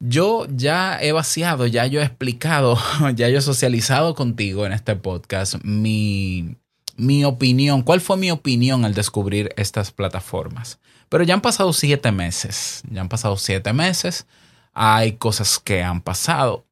yo 0.00 0.46
ya 0.50 0.98
he 1.00 1.12
vaciado, 1.12 1.66
ya 1.66 1.86
yo 1.86 2.00
he 2.00 2.04
explicado, 2.04 2.78
ya 3.14 3.28
yo 3.28 3.38
he 3.38 3.42
socializado 3.42 4.14
contigo 4.14 4.66
en 4.66 4.72
este 4.72 4.96
podcast 4.96 5.56
mi, 5.64 6.56
mi 6.96 7.24
opinión. 7.24 7.82
¿Cuál 7.82 8.00
fue 8.00 8.16
mi 8.16 8.30
opinión 8.30 8.84
al 8.84 8.94
descubrir 8.94 9.52
estas 9.56 9.90
plataformas? 9.90 10.78
Pero 11.08 11.24
ya 11.24 11.34
han 11.34 11.40
pasado 11.40 11.72
siete 11.72 12.12
meses, 12.12 12.82
ya 12.90 13.00
han 13.00 13.08
pasado 13.08 13.36
siete 13.36 13.72
meses, 13.72 14.26
hay 14.72 15.12
cosas 15.12 15.58
que 15.58 15.82
han 15.82 16.00
pasado 16.00 16.64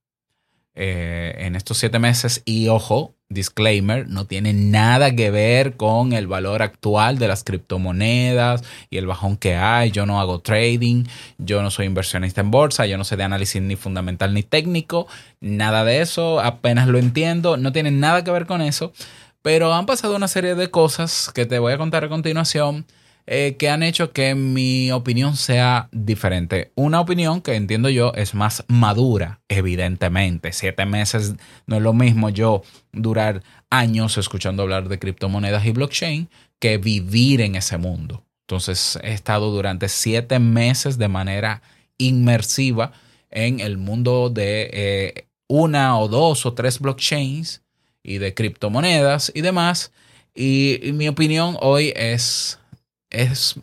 eh, 0.74 1.34
en 1.38 1.54
estos 1.54 1.78
siete 1.78 1.98
meses 1.98 2.42
y 2.44 2.68
ojo, 2.68 3.14
disclaimer, 3.28 4.08
no 4.08 4.26
tiene 4.26 4.52
nada 4.52 5.14
que 5.14 5.30
ver 5.30 5.76
con 5.76 6.12
el 6.12 6.26
valor 6.26 6.62
actual 6.62 7.18
de 7.18 7.28
las 7.28 7.44
criptomonedas 7.44 8.62
y 8.88 8.96
el 8.96 9.06
bajón 9.06 9.36
que 9.36 9.54
hay. 9.56 9.90
Yo 9.90 10.06
no 10.06 10.20
hago 10.20 10.40
trading, 10.40 11.04
yo 11.38 11.62
no 11.62 11.70
soy 11.70 11.86
inversionista 11.86 12.40
en 12.40 12.50
bolsa, 12.50 12.86
yo 12.86 12.98
no 12.98 13.04
sé 13.04 13.16
de 13.16 13.24
análisis 13.24 13.60
ni 13.60 13.76
fundamental 13.76 14.34
ni 14.34 14.42
técnico, 14.42 15.06
nada 15.40 15.84
de 15.84 16.00
eso, 16.00 16.40
apenas 16.40 16.88
lo 16.88 16.98
entiendo, 16.98 17.56
no 17.56 17.72
tiene 17.72 17.90
nada 17.90 18.24
que 18.24 18.30
ver 18.30 18.46
con 18.46 18.62
eso. 18.62 18.92
Pero 19.42 19.74
han 19.74 19.86
pasado 19.86 20.16
una 20.16 20.28
serie 20.28 20.54
de 20.54 20.70
cosas 20.70 21.30
que 21.34 21.46
te 21.46 21.58
voy 21.58 21.72
a 21.72 21.78
contar 21.78 22.04
a 22.04 22.08
continuación 22.08 22.86
eh, 23.26 23.56
que 23.56 23.70
han 23.70 23.84
hecho 23.84 24.12
que 24.12 24.34
mi 24.34 24.90
opinión 24.90 25.36
sea 25.36 25.88
diferente. 25.92 26.72
Una 26.74 27.00
opinión 27.00 27.40
que 27.40 27.54
entiendo 27.54 27.88
yo 27.88 28.12
es 28.14 28.34
más 28.34 28.64
madura, 28.66 29.40
evidentemente. 29.48 30.52
Siete 30.52 30.86
meses 30.86 31.34
no 31.66 31.76
es 31.76 31.82
lo 31.82 31.92
mismo 31.92 32.30
yo 32.30 32.62
durar 32.92 33.42
años 33.70 34.18
escuchando 34.18 34.64
hablar 34.64 34.88
de 34.88 34.98
criptomonedas 34.98 35.64
y 35.66 35.70
blockchain 35.70 36.28
que 36.58 36.78
vivir 36.78 37.40
en 37.40 37.54
ese 37.54 37.78
mundo. 37.78 38.24
Entonces 38.48 38.98
he 39.02 39.12
estado 39.12 39.52
durante 39.52 39.88
siete 39.88 40.40
meses 40.40 40.98
de 40.98 41.08
manera 41.08 41.62
inmersiva 41.98 42.92
en 43.30 43.60
el 43.60 43.78
mundo 43.78 44.30
de 44.30 44.70
eh, 44.72 45.26
una 45.48 45.98
o 45.98 46.08
dos 46.08 46.44
o 46.44 46.54
tres 46.54 46.80
blockchains 46.80 47.61
y 48.02 48.18
de 48.18 48.34
criptomonedas 48.34 49.32
y 49.34 49.40
demás. 49.40 49.92
Y, 50.34 50.92
mi 50.94 51.08
opinión 51.08 51.56
hoy 51.60 51.92
es 51.94 52.58
es, 53.10 53.56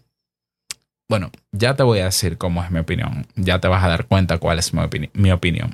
bueno, 1.08 1.32
ya 1.52 1.76
te 1.76 1.84
voy 1.84 2.00
a 2.00 2.06
decir 2.06 2.38
cómo 2.38 2.64
es 2.64 2.70
mi 2.70 2.80
opinión. 2.80 3.26
Ya 3.36 3.60
te 3.60 3.68
vas 3.68 3.84
a 3.84 3.88
dar 3.88 4.06
cuenta 4.06 4.38
cuál 4.38 4.60
es 4.60 4.74
mi, 4.74 4.82
mi 5.14 5.32
opinión. 5.32 5.74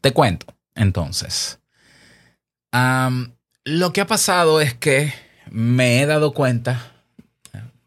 Te 0.00 0.12
cuento, 0.12 0.46
entonces. 0.74 1.58
Lo 3.64 3.92
que 3.92 4.00
ha 4.00 4.06
pasado 4.06 4.60
es 4.60 4.74
que 4.74 5.12
me 5.50 6.00
he 6.00 6.06
dado 6.06 6.32
cuenta, 6.32 6.92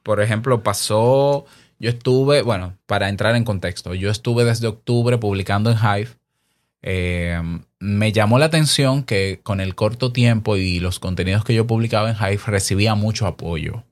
por 0.03 0.21
ejemplo, 0.21 0.63
pasó, 0.63 1.45
yo 1.79 1.89
estuve, 1.89 2.41
bueno, 2.41 2.77
para 2.85 3.07
entrar 3.07 3.35
en 3.35 3.45
contexto, 3.45 3.93
yo 3.93 4.09
estuve 4.09 4.43
desde 4.43 4.67
octubre 4.67 5.17
publicando 5.17 5.71
en 5.71 5.77
Hive. 5.77 6.09
Eh, 6.81 7.41
me 7.79 8.12
llamó 8.12 8.39
la 8.39 8.45
atención 8.45 9.03
que 9.03 9.39
con 9.43 9.62
el 9.62 9.75
corto 9.75 10.12
tiempo 10.12 10.57
y 10.57 10.79
los 10.79 11.00
contenidos 11.00 11.43
que 11.43 11.53
yo 11.53 11.67
publicaba 11.67 12.09
en 12.09 12.15
Hive 12.15 12.41
recibía 12.45 12.95
mucho 12.95 13.27
apoyo. 13.27 13.83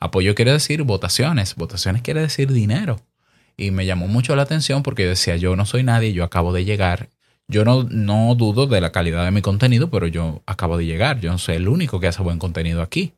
Apoyo 0.00 0.34
quiere 0.34 0.52
decir 0.52 0.82
votaciones, 0.82 1.54
votaciones 1.54 2.02
quiere 2.02 2.20
decir 2.20 2.52
dinero. 2.52 3.00
Y 3.56 3.70
me 3.70 3.86
llamó 3.86 4.08
mucho 4.08 4.34
la 4.36 4.42
atención 4.42 4.82
porque 4.82 5.06
decía, 5.06 5.36
yo 5.36 5.56
no 5.56 5.64
soy 5.64 5.82
nadie, 5.82 6.12
yo 6.12 6.24
acabo 6.24 6.52
de 6.52 6.64
llegar. 6.64 7.08
Yo 7.46 7.64
no, 7.64 7.84
no 7.84 8.34
dudo 8.34 8.66
de 8.66 8.80
la 8.80 8.90
calidad 8.92 9.24
de 9.24 9.30
mi 9.30 9.42
contenido, 9.42 9.90
pero 9.90 10.06
yo 10.06 10.42
acabo 10.46 10.76
de 10.76 10.86
llegar. 10.86 11.20
Yo 11.20 11.30
no 11.30 11.38
soy 11.38 11.56
el 11.56 11.68
único 11.68 12.00
que 12.00 12.08
hace 12.08 12.22
buen 12.22 12.38
contenido 12.38 12.82
aquí. 12.82 13.14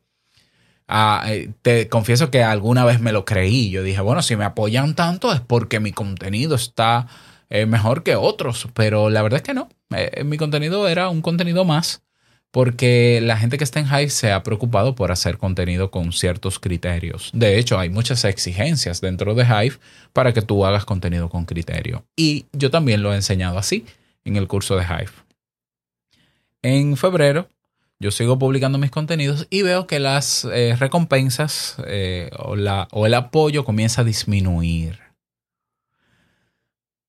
Ah, 0.87 1.25
eh, 1.27 1.51
te 1.61 1.89
confieso 1.89 2.31
que 2.31 2.43
alguna 2.43 2.85
vez 2.85 3.01
me 3.01 3.11
lo 3.11 3.25
creí. 3.25 3.69
Yo 3.69 3.83
dije, 3.83 4.01
bueno, 4.01 4.21
si 4.21 4.35
me 4.35 4.45
apoyan 4.45 4.95
tanto 4.95 5.33
es 5.33 5.41
porque 5.41 5.79
mi 5.79 5.91
contenido 5.91 6.55
está 6.55 7.07
eh, 7.49 7.65
mejor 7.65 8.03
que 8.03 8.15
otros. 8.15 8.67
Pero 8.73 9.09
la 9.09 9.21
verdad 9.21 9.37
es 9.37 9.43
que 9.43 9.53
no. 9.53 9.69
Eh, 9.95 10.23
mi 10.23 10.37
contenido 10.37 10.87
era 10.87 11.09
un 11.09 11.21
contenido 11.21 11.65
más 11.65 12.03
porque 12.51 13.19
la 13.21 13.37
gente 13.37 13.57
que 13.57 13.63
está 13.63 13.79
en 13.79 13.87
Hive 13.87 14.09
se 14.09 14.31
ha 14.31 14.43
preocupado 14.43 14.95
por 14.95 15.11
hacer 15.11 15.37
contenido 15.37 15.91
con 15.91 16.11
ciertos 16.11 16.59
criterios. 16.59 17.29
De 17.33 17.59
hecho, 17.59 17.77
hay 17.77 17.89
muchas 17.89 18.23
exigencias 18.25 19.01
dentro 19.01 19.35
de 19.35 19.43
Hive 19.43 19.77
para 20.13 20.33
que 20.33 20.41
tú 20.41 20.65
hagas 20.65 20.85
contenido 20.85 21.29
con 21.29 21.45
criterio. 21.45 22.05
Y 22.15 22.45
yo 22.53 22.71
también 22.71 23.03
lo 23.03 23.13
he 23.13 23.15
enseñado 23.15 23.57
así 23.57 23.85
en 24.23 24.37
el 24.37 24.47
curso 24.47 24.75
de 24.75 24.83
Hive. 24.83 25.11
En 26.63 26.97
febrero, 26.97 27.47
yo 27.99 28.11
sigo 28.11 28.39
publicando 28.39 28.77
mis 28.77 28.91
contenidos 28.91 29.47
y 29.49 29.61
veo 29.61 29.87
que 29.87 29.99
las 29.99 30.45
eh, 30.45 30.75
recompensas 30.79 31.77
eh, 31.85 32.29
o 32.37 33.05
el 33.05 33.13
apoyo 33.13 33.65
comienza 33.65 34.01
a 34.01 34.05
disminuir. 34.05 35.06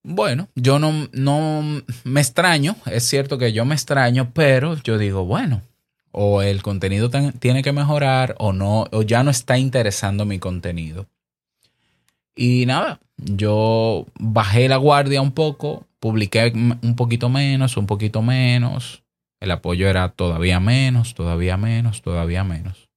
Bueno, 0.03 0.47
yo 0.55 0.79
no, 0.79 1.07
no 1.11 1.61
me 2.03 2.21
extraño, 2.21 2.75
es 2.85 3.03
cierto 3.03 3.37
que 3.37 3.51
yo 3.53 3.65
me 3.65 3.75
extraño, 3.75 4.31
pero 4.33 4.75
yo 4.81 4.97
digo, 4.97 5.25
bueno, 5.25 5.61
o 6.11 6.41
el 6.41 6.61
contenido 6.61 7.09
ten- 7.09 7.33
tiene 7.33 7.63
que 7.63 7.73
mejorar 7.73 8.35
o 8.39 8.53
no, 8.53 8.85
o 8.91 9.01
ya 9.03 9.23
no 9.23 9.31
está 9.31 9.57
interesando 9.57 10.25
mi 10.25 10.39
contenido. 10.39 11.07
Y 12.35 12.65
nada, 12.65 12.99
yo 13.17 14.05
bajé 14.19 14.69
la 14.69 14.77
guardia 14.77 15.21
un 15.21 15.31
poco, 15.33 15.85
publiqué 15.99 16.51
un 16.55 16.95
poquito 16.95 17.29
menos, 17.29 17.75
un 17.77 17.85
poquito 17.85 18.21
menos. 18.21 19.03
El 19.41 19.51
apoyo 19.51 19.87
era 19.89 20.09
todavía 20.09 20.59
menos, 20.59 21.15
todavía 21.15 21.57
menos, 21.57 22.01
todavía 22.01 22.43
menos. 22.43 22.89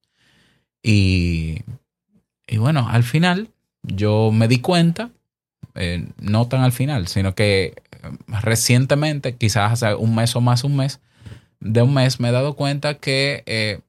Y, 0.83 1.61
y 2.47 2.59
bueno, 2.59 2.89
al 2.89 3.03
final 3.03 3.49
yo 3.83 4.31
me 4.33 4.49
di 4.49 4.61
cuenta, 4.61 5.11
eh, 5.75 6.07
no 6.21 6.49
tan 6.49 6.63
al 6.63 6.73
final, 6.73 7.09
sino 7.09 7.35
que 7.35 7.75
eh, 8.03 8.11
recientemente, 8.43 9.37
quizás 9.37 9.73
hace 9.73 9.95
un 9.95 10.15
mes 10.15 10.35
o 10.37 10.41
más 10.41 10.65
un 10.65 10.77
mes, 10.77 11.01
de 11.61 11.83
un 11.83 11.95
mes 11.95 12.21
me 12.21 12.29
he 12.29 12.33
dado 12.33 12.55
cuenta 12.55 12.95
que 12.95 13.43
eh, 13.47 13.81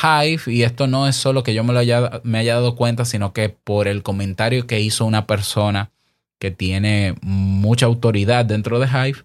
Hive, 0.00 0.42
y 0.46 0.62
esto 0.62 0.86
no 0.86 1.08
es 1.08 1.16
solo 1.16 1.42
que 1.42 1.54
yo 1.54 1.64
me 1.64 1.72
lo 1.72 1.80
haya, 1.80 2.20
me 2.22 2.38
haya 2.38 2.54
dado 2.54 2.76
cuenta, 2.76 3.04
sino 3.04 3.32
que 3.32 3.48
por 3.48 3.88
el 3.88 4.02
comentario 4.02 4.66
que 4.66 4.80
hizo 4.80 5.04
una 5.04 5.26
persona 5.26 5.90
que 6.38 6.52
tiene 6.52 7.16
mucha 7.20 7.86
autoridad 7.86 8.44
dentro 8.44 8.78
de 8.78 8.86
Hive, 8.86 9.24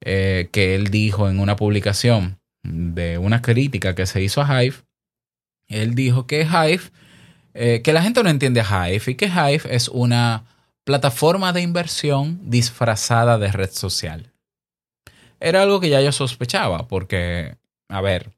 eh, 0.00 0.48
que 0.50 0.74
él 0.74 0.88
dijo 0.88 1.28
en 1.28 1.40
una 1.40 1.56
publicación 1.56 2.38
de 2.62 3.18
una 3.18 3.42
crítica 3.42 3.94
que 3.94 4.06
se 4.06 4.22
hizo 4.22 4.42
a 4.42 4.64
Hive, 4.64 4.76
él 5.68 5.94
dijo 5.94 6.26
que 6.26 6.42
Hive, 6.42 6.80
que 7.82 7.92
la 7.92 8.02
gente 8.02 8.22
no 8.22 8.30
entiende 8.30 8.62
a 8.62 8.88
Hive 8.88 9.02
y 9.08 9.14
que 9.16 9.26
Hive 9.26 9.62
es 9.68 9.88
una 9.88 10.44
plataforma 10.88 11.52
de 11.52 11.60
inversión 11.60 12.40
disfrazada 12.44 13.36
de 13.36 13.52
red 13.52 13.70
social. 13.70 14.32
Era 15.38 15.60
algo 15.60 15.80
que 15.80 15.90
ya 15.90 16.00
yo 16.00 16.12
sospechaba, 16.12 16.88
porque, 16.88 17.58
a 17.90 18.00
ver, 18.00 18.30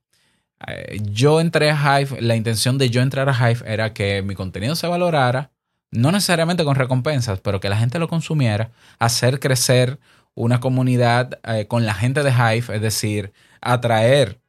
eh, 0.67 0.99
yo 1.01 1.41
entré 1.41 1.71
a 1.71 2.01
Hive, 2.01 2.21
la 2.21 2.35
intención 2.35 2.77
de 2.77 2.91
yo 2.91 3.03
entrar 3.03 3.29
a 3.29 3.35
Hive 3.35 3.63
era 3.73 3.95
que 3.95 4.23
mi 4.23 4.35
contenido 4.35 4.75
se 4.75 4.89
valorara, 4.89 5.53
no 5.93 6.11
necesariamente 6.11 6.65
con 6.65 6.75
recompensas, 6.75 7.39
pero 7.39 7.61
que 7.61 7.69
la 7.69 7.77
gente 7.77 8.01
lo 8.01 8.09
consumiera, 8.09 8.73
hacer 8.99 9.39
crecer 9.39 10.01
una 10.35 10.59
comunidad 10.59 11.39
eh, 11.45 11.69
con 11.69 11.87
la 11.87 11.95
gente 11.95 12.25
de 12.25 12.33
Hive, 12.33 12.75
es 12.75 12.83
decir, 12.83 13.33
atraer 13.61 14.41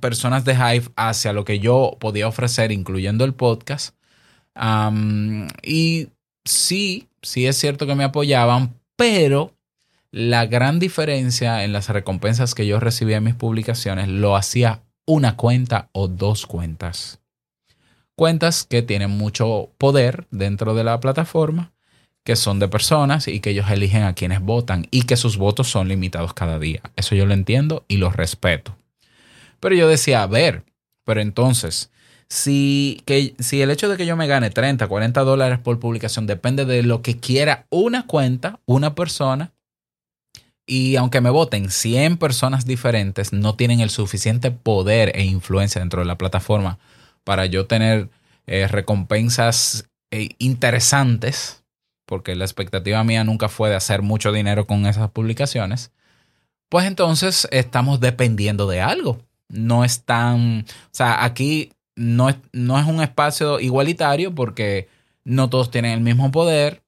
personas 0.00 0.44
de 0.44 0.54
Hive 0.54 0.90
hacia 0.96 1.32
lo 1.32 1.44
que 1.44 1.60
yo 1.60 1.98
podía 2.00 2.26
ofrecer, 2.26 2.72
incluyendo 2.72 3.24
el 3.24 3.32
podcast. 3.32 3.94
Y 5.62 6.08
sí, 6.46 7.08
sí 7.22 7.46
es 7.46 7.56
cierto 7.56 7.86
que 7.86 7.94
me 7.94 8.04
apoyaban, 8.04 8.74
pero 8.96 9.54
la 10.10 10.46
gran 10.46 10.78
diferencia 10.78 11.64
en 11.64 11.72
las 11.72 11.88
recompensas 11.88 12.54
que 12.54 12.66
yo 12.66 12.80
recibía 12.80 13.18
en 13.18 13.24
mis 13.24 13.34
publicaciones 13.34 14.08
lo 14.08 14.36
hacía 14.36 14.82
una 15.04 15.36
cuenta 15.36 15.88
o 15.92 16.08
dos 16.08 16.46
cuentas. 16.46 17.20
Cuentas 18.14 18.64
que 18.64 18.82
tienen 18.82 19.10
mucho 19.10 19.70
poder 19.76 20.26
dentro 20.30 20.74
de 20.74 20.84
la 20.84 21.00
plataforma, 21.00 21.72
que 22.24 22.34
son 22.34 22.58
de 22.58 22.66
personas 22.66 23.28
y 23.28 23.40
que 23.40 23.50
ellos 23.50 23.70
eligen 23.70 24.04
a 24.04 24.14
quienes 24.14 24.40
votan 24.40 24.88
y 24.90 25.02
que 25.02 25.16
sus 25.16 25.36
votos 25.36 25.68
son 25.68 25.88
limitados 25.88 26.32
cada 26.34 26.58
día. 26.58 26.80
Eso 26.96 27.14
yo 27.14 27.26
lo 27.26 27.34
entiendo 27.34 27.84
y 27.88 27.98
lo 27.98 28.10
respeto. 28.10 28.76
Pero 29.60 29.74
yo 29.74 29.86
decía, 29.86 30.22
a 30.22 30.26
ver, 30.26 30.64
pero 31.04 31.20
entonces, 31.20 31.90
si, 32.28 33.02
que, 33.06 33.34
si 33.38 33.62
el 33.62 33.70
hecho 33.70 33.88
de 33.88 33.96
que 33.96 34.06
yo 34.06 34.16
me 34.16 34.26
gane 34.26 34.50
30, 34.50 34.86
40 34.88 35.20
dólares 35.22 35.58
por 35.58 35.78
publicación 35.78 36.26
depende 36.26 36.64
de 36.64 36.82
lo 36.82 37.02
que 37.02 37.18
quiera 37.18 37.66
una 37.70 38.06
cuenta, 38.06 38.60
una 38.66 38.94
persona, 38.94 39.52
y 40.66 40.96
aunque 40.96 41.20
me 41.20 41.30
voten 41.30 41.70
100 41.70 42.16
personas 42.18 42.66
diferentes, 42.66 43.32
no 43.32 43.54
tienen 43.54 43.80
el 43.80 43.90
suficiente 43.90 44.50
poder 44.50 45.12
e 45.14 45.24
influencia 45.24 45.80
dentro 45.80 46.00
de 46.00 46.06
la 46.06 46.18
plataforma 46.18 46.78
para 47.22 47.46
yo 47.46 47.66
tener 47.66 48.10
eh, 48.48 48.66
recompensas 48.66 49.88
eh, 50.10 50.30
interesantes, 50.38 51.64
porque 52.04 52.34
la 52.34 52.44
expectativa 52.44 53.02
mía 53.04 53.22
nunca 53.22 53.48
fue 53.48 53.70
de 53.70 53.76
hacer 53.76 54.02
mucho 54.02 54.32
dinero 54.32 54.66
con 54.66 54.86
esas 54.86 55.10
publicaciones, 55.10 55.92
pues 56.68 56.86
entonces 56.86 57.46
estamos 57.52 58.00
dependiendo 58.00 58.66
de 58.66 58.80
algo. 58.80 59.20
No 59.48 59.84
es 59.84 60.02
tan, 60.02 60.66
o 60.66 60.88
sea, 60.90 61.24
aquí 61.24 61.72
no 61.96 62.28
es, 62.28 62.36
no 62.52 62.78
es 62.78 62.86
un 62.86 63.02
espacio 63.02 63.58
igualitario 63.58 64.34
porque 64.34 64.88
no 65.24 65.50
todos 65.50 65.70
tienen 65.70 65.92
el 65.92 66.00
mismo 66.00 66.30
poder, 66.30 66.82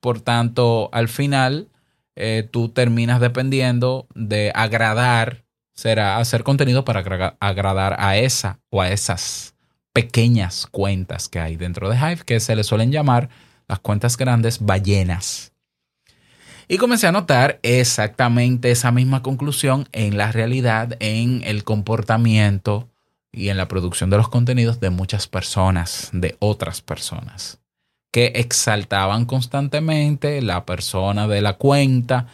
por 0.00 0.20
tanto, 0.20 0.90
al 0.92 1.08
final 1.08 1.68
eh, 2.16 2.48
tú 2.50 2.68
terminas 2.68 3.20
dependiendo 3.20 4.06
de 4.14 4.52
agradar, 4.54 5.44
será 5.74 6.18
hacer 6.18 6.44
contenido 6.44 6.84
para 6.84 7.00
agra- 7.00 7.36
agradar 7.40 7.96
a 7.98 8.16
esa 8.16 8.60
o 8.70 8.82
a 8.82 8.90
esas 8.90 9.54
pequeñas 9.92 10.66
cuentas 10.66 11.28
que 11.28 11.38
hay 11.40 11.56
dentro 11.56 11.88
de 11.88 11.96
Hive, 11.96 12.24
que 12.24 12.40
se 12.40 12.56
le 12.56 12.64
suelen 12.64 12.92
llamar 12.92 13.30
las 13.68 13.80
cuentas 13.80 14.16
grandes 14.16 14.60
ballenas. 14.60 15.52
Y 16.68 16.78
comencé 16.78 17.06
a 17.06 17.12
notar 17.12 17.58
exactamente 17.62 18.70
esa 18.70 18.92
misma 18.92 19.22
conclusión 19.22 19.88
en 19.92 20.16
la 20.16 20.32
realidad, 20.32 20.96
en 21.00 21.42
el 21.44 21.64
comportamiento 21.64 22.88
y 23.32 23.48
en 23.48 23.56
la 23.56 23.68
producción 23.68 24.10
de 24.10 24.18
los 24.18 24.28
contenidos 24.28 24.80
de 24.80 24.90
muchas 24.90 25.26
personas, 25.26 26.10
de 26.12 26.36
otras 26.38 26.82
personas, 26.82 27.58
que 28.12 28.32
exaltaban 28.36 29.24
constantemente 29.24 30.42
la 30.42 30.66
persona 30.66 31.26
de 31.28 31.40
la 31.40 31.54
cuenta 31.54 32.26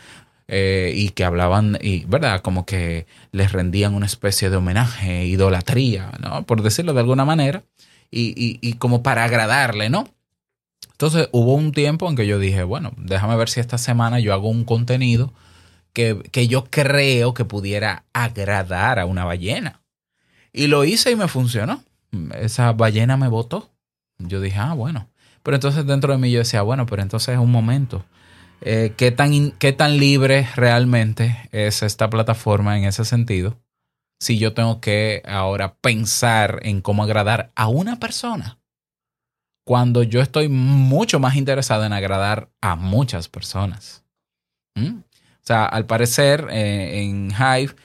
eh, 0.49 0.93
y 0.97 1.11
que 1.11 1.25
hablaban, 1.25 1.79
y, 1.81 2.05
¿verdad? 2.07 2.41
Como 2.41 2.67
que 2.67 3.07
les 3.33 3.53
rendían 3.53 3.95
una 3.95 4.07
especie 4.07 4.51
de 4.51 4.57
homenaje, 4.57 5.27
idolatría, 5.27 6.13
¿no? 6.21 6.43
Por 6.45 6.63
decirlo 6.63 6.95
de 6.95 7.01
alguna 7.01 7.25
manera, 7.25 7.63
y, 8.11 8.31
y- 8.37 8.59
y 8.61 8.75
como 8.75 9.03
para 9.03 9.25
agradarle, 9.25 9.91
¿no? 9.91 10.09
Entonces 10.93 11.29
hubo 11.33 11.55
un 11.55 11.73
tiempo 11.73 12.09
en 12.09 12.17
que 12.17 12.27
yo 12.27 12.39
dije, 12.39 12.65
bueno, 12.65 12.93
déjame 12.97 13.37
ver 13.37 13.49
si 13.49 13.61
esta 13.61 13.79
semana 13.79 14.19
yo 14.21 14.33
hago 14.35 14.49
un 14.49 14.65
contenido 14.65 15.33
que, 15.93 16.23
que 16.33 16.49
yo 16.49 16.65
creo 16.65 17.35
que 17.35 17.45
pudiera 17.45 18.05
agradar 18.13 18.99
a 18.99 19.07
una 19.07 19.25
ballena. 19.25 19.81
Y 20.59 20.67
lo 20.67 20.85
hice 20.85 21.13
y 21.13 21.15
me 21.15 21.29
funcionó. 21.29 21.85
Esa 22.35 22.73
ballena 22.73 23.17
me 23.17 23.29
votó. 23.29 23.71
Yo 24.19 24.41
dije, 24.41 24.59
ah, 24.59 24.75
bueno. 24.75 25.09
Pero 25.45 25.55
entonces 25.55 25.87
dentro 25.87 26.13
de 26.13 26.19
mí 26.19 26.33
yo 26.33 26.41
decía, 26.41 26.63
bueno, 26.63 26.85
pero 26.85 27.01
entonces 27.01 27.35
es 27.35 27.39
un 27.39 27.53
momento. 27.53 28.05
Eh, 28.63 28.93
¿qué, 28.97 29.13
tan, 29.13 29.53
¿Qué 29.53 29.73
tan 29.73 29.99
libre 29.99 30.49
realmente 30.57 31.49
es 31.53 31.85
esta 31.85 32.11
plataforma 32.11 32.77
en 32.77 32.87
ese 32.87 33.05
sentido? 33.05 33.57
Si 34.19 34.37
yo 34.37 34.53
tengo 34.53 34.81
que 34.81 35.23
ahora 35.29 35.75
pensar 35.75 36.59
en 36.65 36.81
cómo 36.81 37.05
agradar 37.05 37.53
a 37.55 37.69
una 37.69 38.01
persona 38.01 38.59
cuando 39.65 40.03
yo 40.03 40.21
estoy 40.21 40.49
mucho 40.49 41.21
más 41.21 41.37
interesado 41.37 41.85
en 41.85 41.93
agradar 41.93 42.49
a 42.61 42.75
muchas 42.75 43.29
personas. 43.29 44.03
¿Mm? 44.75 44.99
O 44.99 45.45
sea, 45.49 45.67
al 45.67 45.87
parecer 45.87 46.49
eh, 46.51 47.05
en 47.05 47.31
Hive 47.31 47.77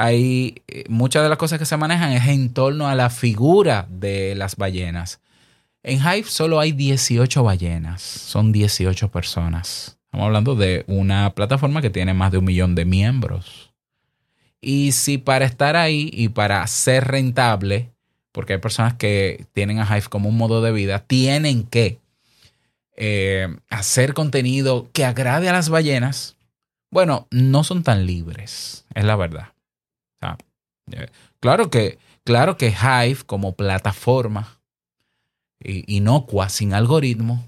hay 0.00 0.62
eh, 0.66 0.84
muchas 0.88 1.22
de 1.22 1.28
las 1.28 1.36
cosas 1.36 1.58
que 1.58 1.66
se 1.66 1.76
manejan 1.76 2.12
es 2.12 2.26
en 2.26 2.54
torno 2.54 2.88
a 2.88 2.94
la 2.94 3.10
figura 3.10 3.86
de 3.90 4.34
las 4.34 4.56
ballenas. 4.56 5.20
En 5.82 5.98
Hive 5.98 6.24
solo 6.24 6.58
hay 6.58 6.72
18 6.72 7.42
ballenas, 7.42 8.00
son 8.00 8.50
18 8.50 9.10
personas. 9.10 9.98
Estamos 10.06 10.24
hablando 10.24 10.54
de 10.54 10.84
una 10.86 11.34
plataforma 11.34 11.82
que 11.82 11.90
tiene 11.90 12.14
más 12.14 12.32
de 12.32 12.38
un 12.38 12.46
millón 12.46 12.74
de 12.74 12.86
miembros. 12.86 13.74
Y 14.62 14.92
si 14.92 15.18
para 15.18 15.44
estar 15.44 15.76
ahí 15.76 16.10
y 16.14 16.30
para 16.30 16.66
ser 16.66 17.08
rentable, 17.08 17.90
porque 18.32 18.54
hay 18.54 18.58
personas 18.58 18.94
que 18.94 19.44
tienen 19.52 19.80
a 19.80 19.84
Hive 19.84 20.08
como 20.08 20.30
un 20.30 20.38
modo 20.38 20.62
de 20.62 20.72
vida, 20.72 21.00
tienen 21.00 21.64
que 21.64 21.98
eh, 22.96 23.48
hacer 23.68 24.14
contenido 24.14 24.88
que 24.94 25.04
agrade 25.04 25.50
a 25.50 25.52
las 25.52 25.68
ballenas. 25.68 26.36
Bueno, 26.90 27.28
no 27.30 27.64
son 27.64 27.82
tan 27.82 28.06
libres, 28.06 28.86
es 28.94 29.04
la 29.04 29.16
verdad. 29.16 29.48
Eh, 30.92 31.08
claro 31.40 31.70
que, 31.70 31.98
claro 32.24 32.56
que 32.56 32.68
Hive 32.68 33.24
como 33.26 33.54
plataforma 33.54 34.60
inocua, 35.62 36.48
sin 36.48 36.72
algoritmo, 36.72 37.46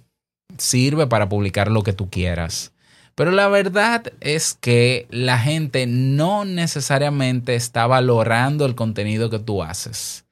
sirve 0.58 1.06
para 1.06 1.28
publicar 1.28 1.70
lo 1.70 1.82
que 1.82 1.94
tú 1.94 2.10
quieras. 2.10 2.72
Pero 3.14 3.30
la 3.30 3.48
verdad 3.48 4.12
es 4.20 4.54
que 4.54 5.06
la 5.10 5.38
gente 5.38 5.86
no 5.86 6.44
necesariamente 6.44 7.54
está 7.54 7.86
valorando 7.86 8.66
el 8.66 8.74
contenido 8.74 9.30
que 9.30 9.38
tú 9.38 9.62
haces 9.62 10.22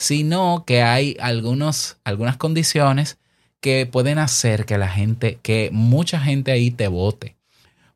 sino 0.00 0.64
que 0.66 0.80
hay 0.80 1.14
algunos, 1.20 1.98
algunas 2.04 2.38
condiciones 2.38 3.18
que 3.60 3.84
pueden 3.84 4.18
hacer 4.18 4.64
que 4.64 4.78
la 4.78 4.88
gente, 4.88 5.38
que 5.42 5.68
mucha 5.72 6.18
gente 6.18 6.50
ahí 6.50 6.70
te 6.70 6.88
vote. 6.88 7.36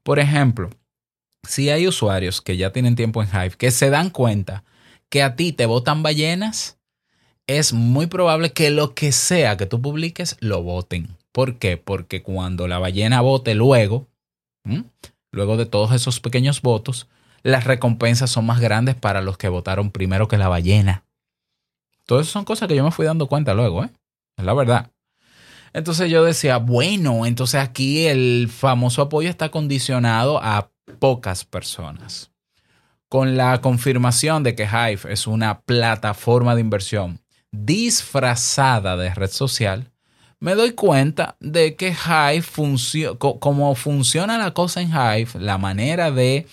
Por 0.03 0.19
ejemplo, 0.19 0.69
si 1.47 1.71
hay 1.71 1.87
usuarios 1.87 2.41
que 2.41 2.57
ya 2.57 2.73
tienen 2.73 2.97
tiempo 2.97 3.23
en 3.23 3.29
Hive 3.29 3.57
que 3.57 3.71
se 3.71 3.91
dan 3.91 4.11
cuenta 4.11 4.65
que 5.09 5.23
a 5.23 5.37
ti 5.37 5.53
te 5.53 5.67
votan 5.67 6.03
ballenas, 6.03 6.79
es 7.47 7.73
muy 7.73 8.07
probable 8.07 8.53
que 8.53 8.71
lo 8.71 8.95
que 8.95 9.13
sea 9.13 9.57
que 9.57 9.67
tú 9.67 9.81
publiques 9.81 10.37
lo 10.41 10.63
voten. 10.63 11.17
¿Por 11.33 11.59
qué? 11.59 11.77
Porque 11.77 12.23
cuando 12.23 12.69
la 12.69 12.79
ballena 12.79 13.21
vote 13.21 13.55
luego, 13.55 14.09
luego 15.31 15.57
de 15.57 15.67
todos 15.67 15.93
esos 15.93 16.21
pequeños 16.21 16.63
votos, 16.63 17.09
las 17.43 17.65
recompensas 17.65 18.31
son 18.31 18.47
más 18.47 18.61
grandes 18.61 18.95
para 18.95 19.21
los 19.21 19.37
que 19.37 19.49
votaron 19.49 19.91
primero 19.91 20.29
que 20.29 20.39
la 20.39 20.49
ballena. 20.49 21.05
Todo 22.07 22.21
eso 22.21 22.31
son 22.31 22.45
cosas 22.45 22.69
que 22.69 22.77
yo 22.77 22.85
me 22.85 22.91
fui 22.91 23.07
dando 23.07 23.27
cuenta 23.27 23.55
luego, 23.55 23.85
¿eh? 23.85 23.91
Es 24.37 24.45
la 24.45 24.55
verdad. 24.55 24.91
Entonces 25.73 26.11
yo 26.11 26.25
decía, 26.25 26.59
bueno, 26.59 27.27
entonces 27.27 27.61
aquí 27.61 28.07
el 28.07 28.49
famoso 28.49 29.03
apoyo 29.03 29.29
está 29.29 29.51
condicionado 29.51 30.41
a 30.43 30.71
pocas 31.05 31.45
personas. 31.45 32.31
Con 33.11 33.37
la 33.37 33.61
confirmación 33.61 34.43
de 34.43 34.55
que 34.55 34.65
Hive 34.65 35.13
es 35.13 35.27
una 35.27 35.61
plataforma 35.61 36.55
de 36.55 36.63
inversión 36.63 37.21
disfrazada 37.53 38.97
de 38.97 39.13
red 39.13 39.29
social, 39.29 39.93
me 40.41 40.55
doy 40.55 40.73
cuenta 40.73 41.37
de 41.41 41.77
que 41.77 41.89
Hive 41.91 42.41
funciona, 42.41 43.19
como 43.19 43.75
funciona 43.75 44.39
la 44.39 44.55
cosa 44.55 44.81
en 44.81 44.93
Hive, 44.93 45.39
la 45.41 45.59
manera 45.59 46.11
de 46.11 46.47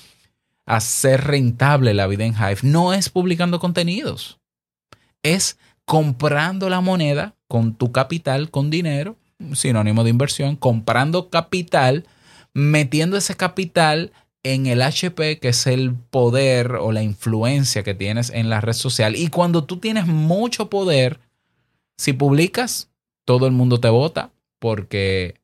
hacer 0.66 1.24
rentable 1.24 1.94
la 1.94 2.08
vida 2.08 2.26
en 2.26 2.34
Hive 2.34 2.60
no 2.64 2.92
es 2.92 3.08
publicando 3.08 3.58
contenidos 3.58 4.38
es 5.24 5.58
comprando 5.86 6.68
la 6.68 6.82
moneda 6.82 7.36
con 7.48 7.74
tu 7.74 7.94
capital, 7.94 8.52
con 8.52 8.70
dinero, 8.70 9.16
sinónimo 9.54 10.04
de 10.04 10.10
inversión, 10.10 10.58
comprando 10.58 11.30
capital, 11.30 12.06
metiendo 12.54 13.16
ese 13.16 13.38
capital 13.38 14.12
en 14.44 14.66
el 14.66 14.82
HP, 14.82 15.40
que 15.40 15.50
es 15.50 15.68
el 15.68 15.94
poder 15.94 16.74
o 16.74 16.92
la 16.92 17.04
influencia 17.04 17.84
que 17.84 17.94
tienes 17.94 18.30
en 18.30 18.50
la 18.50 18.62
red 18.62 18.74
social. 18.74 19.16
Y 19.16 19.28
cuando 19.28 19.64
tú 19.64 19.78
tienes 19.78 20.08
mucho 20.08 20.70
poder, 20.70 21.20
si 21.98 22.14
publicas, 22.14 22.90
todo 23.26 23.46
el 23.46 23.52
mundo 23.52 23.80
te 23.80 23.90
vota 23.90 24.32
porque 24.60 25.36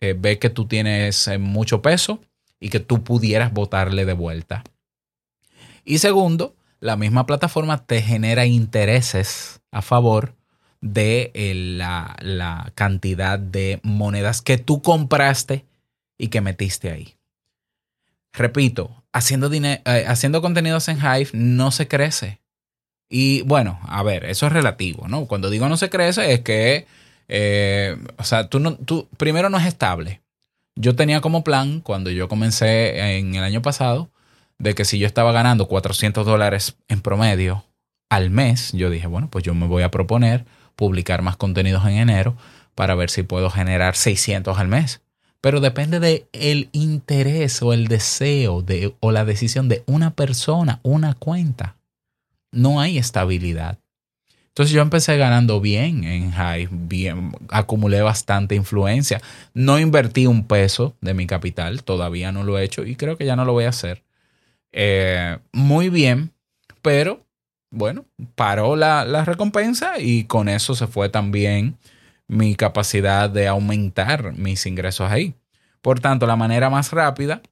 eh, 0.00 0.14
ve 0.18 0.38
que 0.38 0.50
tú 0.50 0.66
tienes 0.66 1.28
eh, 1.28 1.38
mucho 1.38 1.82
peso 1.82 2.20
y 2.60 2.70
que 2.70 2.80
tú 2.80 3.04
pudieras 3.04 3.52
botarle 3.52 4.04
de 4.04 4.14
vuelta. 4.14 4.64
Y 5.84 5.98
segundo, 5.98 6.54
la 6.80 6.96
misma 6.96 7.26
plataforma 7.26 7.84
te 7.84 8.02
genera 8.02 8.46
intereses 8.46 9.60
a 9.70 9.82
favor 9.82 10.34
de 10.80 11.30
eh, 11.34 11.54
la, 11.54 12.16
la 12.20 12.72
cantidad 12.74 13.38
de 13.38 13.80
monedas 13.82 14.42
que 14.42 14.58
tú 14.58 14.82
compraste 14.82 15.64
y 16.18 16.28
que 16.28 16.40
metiste 16.40 16.90
ahí. 16.90 17.16
Repito, 18.36 19.02
haciendo, 19.12 19.50
eh, 19.52 19.80
haciendo 20.06 20.42
contenidos 20.42 20.88
en 20.88 20.98
Hive 20.98 21.30
no 21.32 21.70
se 21.70 21.88
crece. 21.88 22.40
Y 23.08 23.40
bueno, 23.42 23.80
a 23.84 24.02
ver, 24.02 24.26
eso 24.26 24.46
es 24.46 24.52
relativo, 24.52 25.08
¿no? 25.08 25.26
Cuando 25.26 25.48
digo 25.48 25.68
no 25.68 25.76
se 25.78 25.88
crece 25.88 26.32
es 26.32 26.40
que, 26.40 26.86
eh, 27.28 27.96
o 28.18 28.24
sea, 28.24 28.48
tú, 28.48 28.60
no, 28.60 28.76
tú 28.76 29.08
primero 29.16 29.48
no 29.48 29.58
es 29.58 29.66
estable. 29.66 30.20
Yo 30.74 30.94
tenía 30.94 31.22
como 31.22 31.44
plan, 31.44 31.80
cuando 31.80 32.10
yo 32.10 32.28
comencé 32.28 33.16
en 33.16 33.34
el 33.34 33.42
año 33.42 33.62
pasado, 33.62 34.10
de 34.58 34.74
que 34.74 34.84
si 34.84 34.98
yo 34.98 35.06
estaba 35.06 35.32
ganando 35.32 35.66
400 35.66 36.26
dólares 36.26 36.76
en 36.88 37.00
promedio 37.00 37.64
al 38.10 38.28
mes, 38.28 38.72
yo 38.72 38.90
dije, 38.90 39.06
bueno, 39.06 39.30
pues 39.30 39.44
yo 39.44 39.54
me 39.54 39.66
voy 39.66 39.82
a 39.82 39.90
proponer 39.90 40.44
publicar 40.74 41.22
más 41.22 41.38
contenidos 41.38 41.86
en 41.86 41.94
enero 41.94 42.36
para 42.74 42.94
ver 42.94 43.08
si 43.08 43.22
puedo 43.22 43.48
generar 43.48 43.96
600 43.96 44.58
al 44.58 44.68
mes. 44.68 45.00
Pero 45.40 45.60
depende 45.60 46.00
de 46.00 46.26
el 46.32 46.68
interés 46.72 47.62
o 47.62 47.72
el 47.72 47.88
deseo 47.88 48.62
de, 48.62 48.94
o 49.00 49.12
la 49.12 49.24
decisión 49.24 49.68
de 49.68 49.82
una 49.86 50.14
persona, 50.14 50.80
una 50.82 51.14
cuenta. 51.14 51.76
No 52.52 52.80
hay 52.80 52.98
estabilidad. 52.98 53.78
Entonces 54.56 54.74
yo 54.74 54.80
empecé 54.80 55.18
ganando 55.18 55.60
bien 55.60 56.04
en 56.04 56.32
Hive, 56.32 56.68
bien, 56.70 57.32
acumulé 57.50 58.00
bastante 58.00 58.54
influencia. 58.54 59.20
No 59.52 59.78
invertí 59.78 60.26
un 60.26 60.46
peso 60.46 60.96
de 61.02 61.12
mi 61.12 61.26
capital, 61.26 61.84
todavía 61.84 62.32
no 62.32 62.42
lo 62.42 62.58
he 62.58 62.64
hecho 62.64 62.86
y 62.86 62.96
creo 62.96 63.18
que 63.18 63.26
ya 63.26 63.36
no 63.36 63.44
lo 63.44 63.52
voy 63.52 63.64
a 63.64 63.68
hacer. 63.68 64.02
Eh, 64.72 65.36
muy 65.52 65.90
bien, 65.90 66.32
pero 66.80 67.20
bueno, 67.70 68.06
paró 68.34 68.76
la, 68.76 69.04
la 69.04 69.26
recompensa 69.26 69.98
y 69.98 70.24
con 70.24 70.48
eso 70.48 70.74
se 70.74 70.86
fue 70.86 71.10
también 71.10 71.76
mi 72.28 72.54
capacidad 72.54 73.30
de 73.30 73.48
aumentar 73.48 74.32
mis 74.32 74.66
ingresos 74.66 75.10
ahí. 75.10 75.34
Por 75.80 76.00
tanto, 76.00 76.26
la 76.26 76.36
manera 76.36 76.70
más 76.70 76.92
rápida 76.92 77.42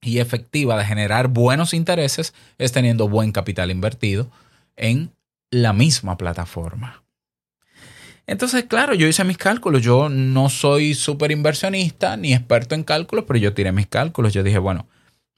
y 0.00 0.18
efectiva 0.18 0.76
de 0.78 0.84
generar 0.84 1.28
buenos 1.28 1.74
intereses 1.74 2.34
es 2.56 2.72
teniendo 2.72 3.08
buen 3.08 3.32
capital 3.32 3.70
invertido 3.70 4.30
en 4.76 5.12
la 5.50 5.72
misma 5.72 6.16
plataforma. 6.16 7.02
Entonces, 8.26 8.64
claro, 8.64 8.92
yo 8.94 9.06
hice 9.06 9.24
mis 9.24 9.38
cálculos. 9.38 9.82
Yo 9.82 10.10
no 10.10 10.50
soy 10.50 10.94
súper 10.94 11.30
inversionista 11.30 12.16
ni 12.16 12.34
experto 12.34 12.74
en 12.74 12.84
cálculos, 12.84 13.24
pero 13.26 13.38
yo 13.38 13.54
tiré 13.54 13.72
mis 13.72 13.86
cálculos. 13.86 14.34
Yo 14.34 14.42
dije, 14.42 14.58
bueno, 14.58 14.86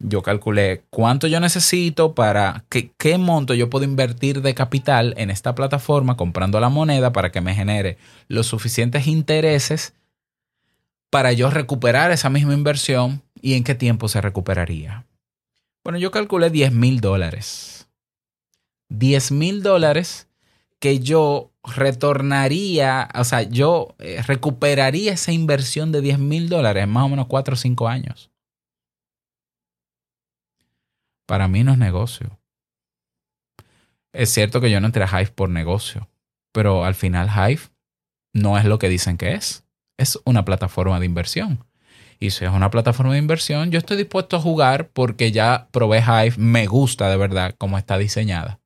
yo 0.00 0.22
calculé 0.22 0.82
cuánto 0.90 1.26
yo 1.26 1.38
necesito 1.40 2.14
para 2.14 2.64
qué, 2.70 2.90
qué 2.98 3.18
monto 3.18 3.54
yo 3.54 3.70
puedo 3.70 3.84
invertir 3.84 4.40
de 4.40 4.54
capital 4.54 5.14
en 5.18 5.30
esta 5.30 5.54
plataforma 5.54 6.16
comprando 6.16 6.58
la 6.58 6.70
moneda 6.70 7.12
para 7.12 7.30
que 7.30 7.42
me 7.42 7.54
genere 7.54 7.98
los 8.26 8.46
suficientes 8.46 9.06
intereses 9.06 9.94
para 11.10 11.32
yo 11.32 11.50
recuperar 11.50 12.10
esa 12.12 12.30
misma 12.30 12.54
inversión 12.54 13.22
y 13.42 13.54
en 13.54 13.64
qué 13.64 13.74
tiempo 13.74 14.08
se 14.08 14.20
recuperaría. 14.20 15.06
Bueno, 15.84 15.98
yo 15.98 16.10
calculé 16.10 16.50
10 16.50 16.72
mil 16.72 17.00
dólares. 17.00 17.88
10 18.88 19.32
mil 19.32 19.62
dólares 19.62 20.28
que 20.78 21.00
yo 21.00 21.50
retornaría, 21.62 23.08
o 23.14 23.24
sea, 23.24 23.42
yo 23.42 23.94
eh, 23.98 24.22
recuperaría 24.26 25.12
esa 25.12 25.32
inversión 25.32 25.92
de 25.92 26.00
10 26.00 26.18
mil 26.18 26.48
dólares 26.48 26.84
en 26.84 26.90
más 26.90 27.04
o 27.04 27.08
menos 27.08 27.26
4 27.26 27.54
o 27.54 27.56
5 27.56 27.88
años. 27.88 28.30
Para 31.30 31.46
mí 31.46 31.62
no 31.62 31.70
es 31.70 31.78
negocio. 31.78 32.40
Es 34.12 34.30
cierto 34.30 34.60
que 34.60 34.68
yo 34.68 34.80
no 34.80 34.88
entré 34.88 35.04
a 35.04 35.06
Hive 35.06 35.30
por 35.30 35.48
negocio, 35.48 36.08
pero 36.50 36.84
al 36.84 36.96
final 36.96 37.28
Hive 37.28 37.60
no 38.32 38.58
es 38.58 38.64
lo 38.64 38.80
que 38.80 38.88
dicen 38.88 39.16
que 39.16 39.34
es. 39.34 39.62
Es 39.96 40.18
una 40.24 40.44
plataforma 40.44 40.98
de 40.98 41.06
inversión. 41.06 41.64
Y 42.18 42.30
si 42.30 42.46
es 42.46 42.50
una 42.50 42.72
plataforma 42.72 43.12
de 43.12 43.20
inversión, 43.20 43.70
yo 43.70 43.78
estoy 43.78 43.96
dispuesto 43.96 44.38
a 44.38 44.40
jugar 44.40 44.88
porque 44.88 45.30
ya 45.30 45.68
probé 45.70 46.00
Hive, 46.00 46.34
me 46.36 46.66
gusta 46.66 47.08
de 47.08 47.16
verdad 47.16 47.54
cómo 47.56 47.78
está 47.78 47.96
diseñada. 47.96 48.58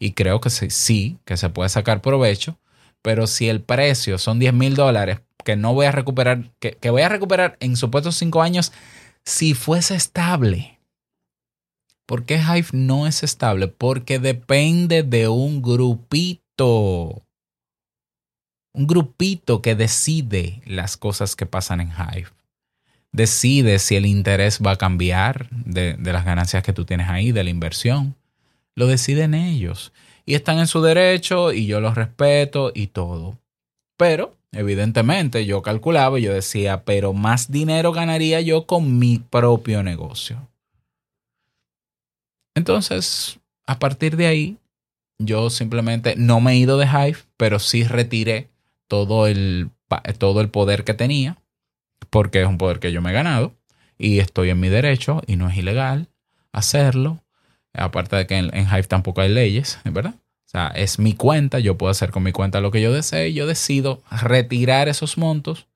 Y 0.00 0.14
creo 0.14 0.40
que 0.40 0.50
sí, 0.50 1.18
que 1.24 1.36
se 1.36 1.50
puede 1.50 1.68
sacar 1.68 2.02
provecho, 2.02 2.58
pero 3.00 3.28
si 3.28 3.48
el 3.48 3.60
precio 3.60 4.18
son 4.18 4.40
10 4.40 4.54
mil 4.54 4.74
dólares 4.74 5.20
que 5.44 5.54
no 5.54 5.72
voy 5.72 5.86
a 5.86 5.92
recuperar, 5.92 6.50
que, 6.58 6.72
que 6.72 6.90
voy 6.90 7.02
a 7.02 7.10
recuperar 7.10 7.56
en 7.60 7.76
supuestos 7.76 8.16
5 8.16 8.42
años, 8.42 8.72
si 9.24 9.54
fuese 9.54 9.94
estable. 9.94 10.77
¿Por 12.08 12.24
qué 12.24 12.36
Hive 12.36 12.68
no 12.72 13.06
es 13.06 13.22
estable? 13.22 13.68
Porque 13.68 14.18
depende 14.18 15.02
de 15.02 15.28
un 15.28 15.60
grupito. 15.60 17.22
Un 18.72 18.86
grupito 18.86 19.60
que 19.60 19.74
decide 19.74 20.62
las 20.64 20.96
cosas 20.96 21.36
que 21.36 21.44
pasan 21.44 21.82
en 21.82 21.90
Hive. 21.90 22.30
Decide 23.12 23.78
si 23.78 23.96
el 23.96 24.06
interés 24.06 24.60
va 24.66 24.70
a 24.70 24.76
cambiar 24.76 25.50
de, 25.50 25.98
de 25.98 26.12
las 26.14 26.24
ganancias 26.24 26.62
que 26.62 26.72
tú 26.72 26.86
tienes 26.86 27.10
ahí, 27.10 27.30
de 27.30 27.44
la 27.44 27.50
inversión. 27.50 28.14
Lo 28.74 28.86
deciden 28.86 29.34
ellos. 29.34 29.92
Y 30.24 30.34
están 30.34 30.60
en 30.60 30.66
su 30.66 30.80
derecho 30.80 31.52
y 31.52 31.66
yo 31.66 31.78
los 31.82 31.94
respeto 31.94 32.72
y 32.74 32.86
todo. 32.86 33.36
Pero, 33.98 34.34
evidentemente, 34.52 35.44
yo 35.44 35.60
calculaba 35.60 36.18
y 36.18 36.22
yo 36.22 36.32
decía, 36.32 36.84
pero 36.86 37.12
más 37.12 37.52
dinero 37.52 37.92
ganaría 37.92 38.40
yo 38.40 38.64
con 38.64 38.98
mi 38.98 39.18
propio 39.18 39.82
negocio. 39.82 40.48
Entonces, 42.58 43.38
a 43.66 43.78
partir 43.78 44.16
de 44.16 44.26
ahí, 44.26 44.58
yo 45.18 45.48
simplemente 45.48 46.14
no 46.16 46.40
me 46.40 46.52
he 46.52 46.56
ido 46.56 46.76
de 46.76 46.86
Hive, 46.86 47.18
pero 47.36 47.58
sí 47.58 47.84
retiré 47.84 48.50
todo 48.88 49.26
el, 49.26 49.70
todo 50.18 50.40
el 50.40 50.50
poder 50.50 50.84
que 50.84 50.94
tenía, 50.94 51.38
porque 52.10 52.42
es 52.42 52.48
un 52.48 52.58
poder 52.58 52.80
que 52.80 52.92
yo 52.92 53.00
me 53.00 53.10
he 53.10 53.14
ganado 53.14 53.54
y 53.96 54.18
estoy 54.18 54.50
en 54.50 54.60
mi 54.60 54.68
derecho 54.68 55.22
y 55.26 55.36
no 55.36 55.48
es 55.48 55.56
ilegal 55.56 56.08
hacerlo. 56.52 57.22
Aparte 57.72 58.16
de 58.16 58.26
que 58.26 58.36
en, 58.36 58.54
en 58.54 58.66
Hive 58.66 58.84
tampoco 58.84 59.20
hay 59.20 59.28
leyes, 59.28 59.78
¿verdad? 59.84 60.14
O 60.16 60.50
sea, 60.50 60.68
es 60.68 60.98
mi 60.98 61.12
cuenta, 61.12 61.60
yo 61.60 61.78
puedo 61.78 61.90
hacer 61.90 62.10
con 62.10 62.22
mi 62.24 62.32
cuenta 62.32 62.60
lo 62.60 62.70
que 62.70 62.80
yo 62.80 62.92
desee 62.92 63.28
y 63.28 63.34
yo 63.34 63.46
decido 63.46 64.02
retirar 64.10 64.88
esos 64.88 65.16
montos 65.16 65.68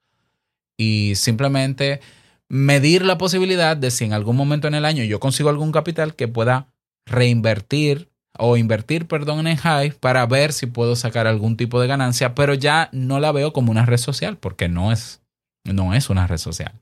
y 0.76 1.14
simplemente 1.14 2.00
medir 2.48 3.04
la 3.04 3.18
posibilidad 3.18 3.76
de 3.76 3.90
si 3.90 4.04
en 4.04 4.12
algún 4.12 4.36
momento 4.36 4.68
en 4.68 4.74
el 4.74 4.84
año 4.84 5.04
yo 5.04 5.20
consigo 5.20 5.48
algún 5.48 5.72
capital 5.72 6.14
que 6.14 6.28
pueda 6.28 6.71
reinvertir 7.06 8.10
o 8.38 8.56
invertir, 8.56 9.06
perdón, 9.06 9.46
en 9.46 9.58
Hive 9.58 9.94
para 10.00 10.24
ver 10.26 10.52
si 10.52 10.66
puedo 10.66 10.96
sacar 10.96 11.26
algún 11.26 11.56
tipo 11.56 11.80
de 11.80 11.86
ganancia, 11.86 12.34
pero 12.34 12.54
ya 12.54 12.88
no 12.92 13.20
la 13.20 13.32
veo 13.32 13.52
como 13.52 13.70
una 13.70 13.86
red 13.86 13.98
social 13.98 14.38
porque 14.38 14.68
no 14.68 14.92
es, 14.92 15.20
no 15.64 15.94
es 15.94 16.10
una 16.10 16.26
red 16.26 16.38
social. 16.38 16.72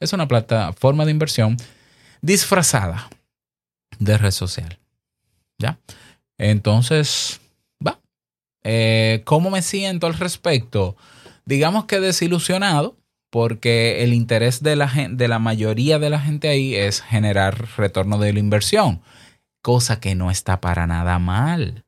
Es 0.00 0.12
una 0.12 0.26
plataforma 0.26 1.04
de 1.04 1.12
inversión 1.12 1.56
disfrazada 2.20 3.08
de 3.98 4.18
red 4.18 4.32
social. 4.32 4.78
¿Ya? 5.58 5.78
Entonces, 6.38 7.40
va. 7.86 8.00
Eh, 8.64 9.22
¿Cómo 9.24 9.50
me 9.50 9.62
siento 9.62 10.08
al 10.08 10.14
respecto? 10.14 10.96
Digamos 11.44 11.84
que 11.84 12.00
desilusionado 12.00 12.96
porque 13.30 14.02
el 14.02 14.12
interés 14.12 14.62
de 14.62 14.76
la, 14.76 14.92
de 15.10 15.28
la 15.28 15.38
mayoría 15.38 15.98
de 15.98 16.10
la 16.10 16.20
gente 16.20 16.48
ahí 16.48 16.74
es 16.74 17.00
generar 17.00 17.66
retorno 17.78 18.18
de 18.18 18.32
la 18.32 18.40
inversión, 18.40 19.00
cosa 19.62 20.00
que 20.00 20.14
no 20.14 20.30
está 20.30 20.60
para 20.60 20.86
nada 20.86 21.18
mal. 21.18 21.84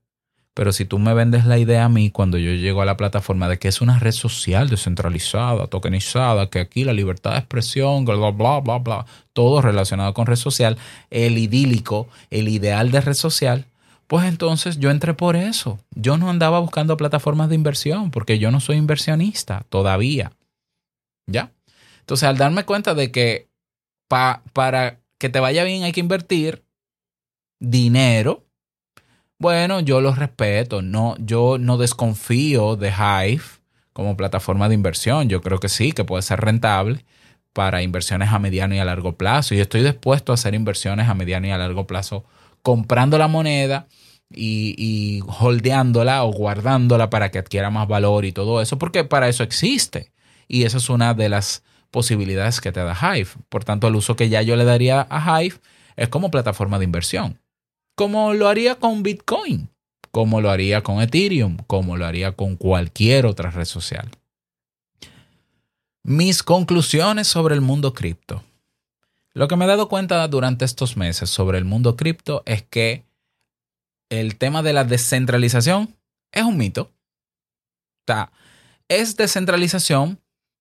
Pero 0.54 0.72
si 0.72 0.84
tú 0.84 1.00
me 1.00 1.14
vendes 1.14 1.44
la 1.46 1.58
idea 1.58 1.84
a 1.84 1.88
mí 1.88 2.10
cuando 2.10 2.38
yo 2.38 2.52
llego 2.52 2.80
a 2.80 2.84
la 2.84 2.96
plataforma 2.96 3.48
de 3.48 3.58
que 3.58 3.66
es 3.66 3.80
una 3.80 3.98
red 3.98 4.12
social 4.12 4.70
descentralizada, 4.70 5.66
tokenizada, 5.66 6.48
que 6.48 6.60
aquí 6.60 6.84
la 6.84 6.92
libertad 6.92 7.32
de 7.32 7.38
expresión, 7.38 8.04
bla, 8.04 8.30
bla, 8.30 8.60
bla, 8.60 8.78
bla, 8.78 9.06
todo 9.32 9.60
relacionado 9.60 10.14
con 10.14 10.26
red 10.26 10.37
social, 10.37 10.78
el 11.10 11.38
idílico, 11.38 12.08
el 12.30 12.46
ideal 12.46 12.92
de 12.92 13.00
red 13.00 13.14
social, 13.14 13.66
pues 14.06 14.26
entonces 14.26 14.78
yo 14.78 14.92
entré 14.92 15.12
por 15.14 15.34
eso. 15.34 15.80
Yo 15.90 16.18
no 16.18 16.30
andaba 16.30 16.60
buscando 16.60 16.96
plataformas 16.96 17.48
de 17.48 17.56
inversión 17.56 18.12
porque 18.12 18.38
yo 18.38 18.52
no 18.52 18.60
soy 18.60 18.76
inversionista 18.76 19.64
todavía. 19.70 20.30
¿Ya? 21.26 21.50
Entonces 22.00 22.28
al 22.28 22.37
darme 22.37 22.64
cuenta 22.64 22.94
de 22.94 23.10
que 23.10 23.48
pa- 24.08 24.42
para 24.52 25.00
que 25.18 25.30
te 25.30 25.40
vaya 25.40 25.64
bien 25.64 25.82
hay 25.82 25.92
que 25.92 26.00
invertir 26.00 26.63
dinero, 27.70 28.44
bueno, 29.38 29.81
yo 29.81 30.00
lo 30.00 30.14
respeto. 30.14 30.83
No, 30.83 31.16
yo 31.18 31.59
no 31.59 31.77
desconfío 31.77 32.77
de 32.77 32.90
Hive 32.90 33.42
como 33.92 34.16
plataforma 34.16 34.68
de 34.68 34.74
inversión. 34.74 35.29
Yo 35.29 35.40
creo 35.40 35.61
que 35.61 35.68
sí, 35.68 35.92
que 35.92 36.05
puede 36.05 36.22
ser 36.22 36.40
rentable 36.40 37.05
para 37.53 37.83
inversiones 37.83 38.31
a 38.33 38.38
mediano 38.38 38.74
y 38.74 38.79
a 38.79 38.85
largo 38.85 39.16
plazo. 39.16 39.55
Y 39.55 39.61
estoy 39.61 39.83
dispuesto 39.83 40.33
a 40.33 40.35
hacer 40.35 40.55
inversiones 40.55 41.09
a 41.09 41.14
mediano 41.14 41.46
y 41.46 41.50
a 41.50 41.59
largo 41.59 41.87
plazo 41.87 42.24
comprando 42.62 43.18
la 43.18 43.29
moneda 43.29 43.87
y, 44.31 44.74
y 44.79 45.22
holdeándola 45.38 46.24
o 46.24 46.33
guardándola 46.33 47.11
para 47.11 47.31
que 47.31 47.38
adquiera 47.38 47.70
más 47.70 47.87
valor 47.88 48.24
y 48.24 48.33
todo 48.33 48.62
eso, 48.62 48.79
porque 48.79 49.05
para 49.05 49.29
eso 49.29 49.42
existe. 49.42 50.12
Y 50.48 50.64
esa 50.64 50.79
es 50.79 50.88
una 50.90 51.14
de 51.14 51.29
las 51.29 51.62
posibilidades 51.90 52.61
que 52.61 52.72
te 52.72 52.81
da 52.81 52.96
Hive. 52.98 53.29
Por 53.48 53.64
tanto, 53.64 53.88
el 53.88 53.94
uso 53.96 54.16
que 54.16 54.29
ya 54.29 54.42
yo 54.42 54.57
le 54.57 54.64
daría 54.64 55.07
a 55.11 55.42
Hive 55.42 55.57
es 55.96 56.09
como 56.09 56.31
plataforma 56.31 56.79
de 56.79 56.85
inversión. 56.87 57.38
Como 57.94 58.35
lo 58.35 58.48
haría 58.48 58.76
con 58.76 59.02
Bitcoin, 59.02 59.68
como 60.11 60.40
lo 60.40 60.50
haría 60.50 60.83
con 60.83 61.00
Ethereum, 61.00 61.59
como 61.66 61.96
lo 61.96 62.07
haría 62.07 62.33
con 62.33 62.57
cualquier 62.57 63.26
otra 63.26 63.50
red 63.50 63.64
social. 63.64 64.11
Mis 66.02 66.42
conclusiones 66.42 67.26
sobre 67.26 67.54
el 67.54 67.61
mundo 67.61 67.94
cripto. 67.94 68.42
Lo 69.33 69.48
que 69.48 69.57
me 69.57 69.64
he 69.64 69.68
dado 69.68 69.88
cuenta 69.88 70.26
durante 70.28 70.64
estos 70.64 70.96
meses 70.96 71.30
sobre 71.30 71.59
el 71.59 71.64
mundo 71.64 71.96
cripto 71.96 72.42
es 72.46 72.62
que 72.62 73.04
el 74.09 74.37
tema 74.37 74.62
de 74.62 74.72
la 74.72 74.85
descentralización 74.85 75.96
es 76.30 76.44
un 76.44 76.57
mito. 76.57 76.92
Es 78.88 79.16
descentralización 79.16 80.20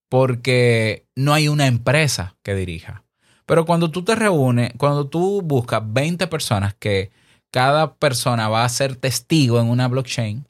porque 0.10 1.06
no 1.16 1.34
hay 1.34 1.48
una 1.48 1.68
empresa 1.68 2.36
que 2.42 2.56
dirija. 2.56 3.04
Pero 3.46 3.66
cuando 3.66 3.92
tú 3.92 4.04
te 4.04 4.16
reúnes, 4.16 4.72
cuando 4.78 5.08
tú 5.08 5.42
buscas 5.42 5.82
20 5.86 6.28
personas 6.28 6.74
que 6.74 7.12
cada 7.54 7.94
persona 7.94 8.50
va 8.50 8.66
a 8.66 8.70
ser 8.70 8.96
testigo 8.96 9.62
en 9.62 9.70
una 9.70 9.88
blockchain, 9.88 10.48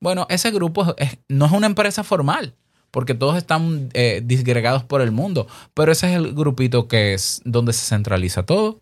bueno, 0.00 0.26
ese 0.30 0.50
grupo 0.50 0.96
no 1.28 1.46
es 1.46 1.52
una 1.52 1.66
empresa 1.66 2.02
formal, 2.02 2.56
porque 2.90 3.14
todos 3.14 3.36
están 3.36 3.90
eh, 3.92 4.22
disgregados 4.24 4.82
por 4.82 5.02
el 5.02 5.12
mundo, 5.12 5.46
pero 5.74 5.92
ese 5.92 6.10
es 6.10 6.16
el 6.16 6.32
grupito 6.32 6.88
que 6.88 7.12
es 7.12 7.42
donde 7.44 7.74
se 7.74 7.84
centraliza 7.84 8.44
todo. 8.44 8.80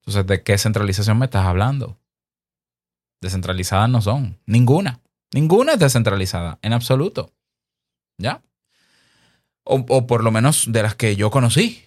Entonces, 0.00 0.26
¿de 0.26 0.42
qué 0.42 0.58
centralización 0.58 1.16
me 1.16 1.26
estás 1.26 1.46
hablando? 1.46 1.96
Descentralizadas 3.20 3.88
no 3.88 4.02
son, 4.02 4.40
ninguna. 4.44 5.00
Ninguna 5.32 5.74
es 5.74 5.78
descentralizada, 5.78 6.58
en 6.60 6.72
absoluto. 6.72 7.32
¿Ya? 8.18 8.42
O, 9.62 9.76
o 9.88 10.06
por 10.08 10.24
lo 10.24 10.32
menos 10.32 10.72
de 10.72 10.82
las 10.82 10.96
que 10.96 11.14
yo 11.14 11.30
conocí. 11.30 11.84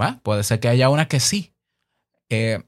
¿Va? 0.00 0.20
Puede 0.22 0.44
ser 0.44 0.60
que 0.60 0.68
haya 0.68 0.90
una 0.90 1.08
que 1.08 1.18
sí. 1.18 1.52
Eh, 2.30 2.62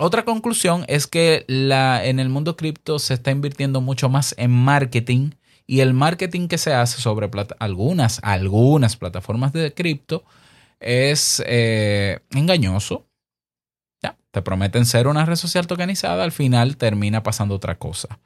otra 0.00 0.24
conclusión 0.24 0.84
es 0.88 1.06
que 1.06 1.44
en 1.48 2.20
el 2.20 2.28
mundo 2.28 2.56
cripto 2.56 2.98
se 2.98 3.14
está 3.14 3.30
invirtiendo 3.30 3.80
mucho 3.80 4.08
más 4.08 4.34
en 4.38 4.50
marketing 4.50 5.32
y 5.66 5.80
el 5.80 5.94
marketing 5.94 6.48
que 6.48 6.58
se 6.58 6.72
hace 6.72 7.00
sobre 7.00 7.30
algunas, 7.58 8.18
algunas 8.24 8.96
plataformas 8.96 9.52
de 9.52 9.72
cripto 9.74 10.24
es 10.80 11.42
eh, 11.46 12.20
engañoso. 12.30 13.06
Ya, 14.02 14.16
te 14.30 14.42
prometen 14.42 14.86
ser 14.86 15.06
una 15.06 15.26
red 15.26 15.36
social 15.36 15.66
tokenizada, 15.66 16.24
al 16.24 16.32
final 16.32 16.76
termina 16.76 17.22
pasando 17.22 17.54
otra 17.54 17.78
cosa. 17.78 18.18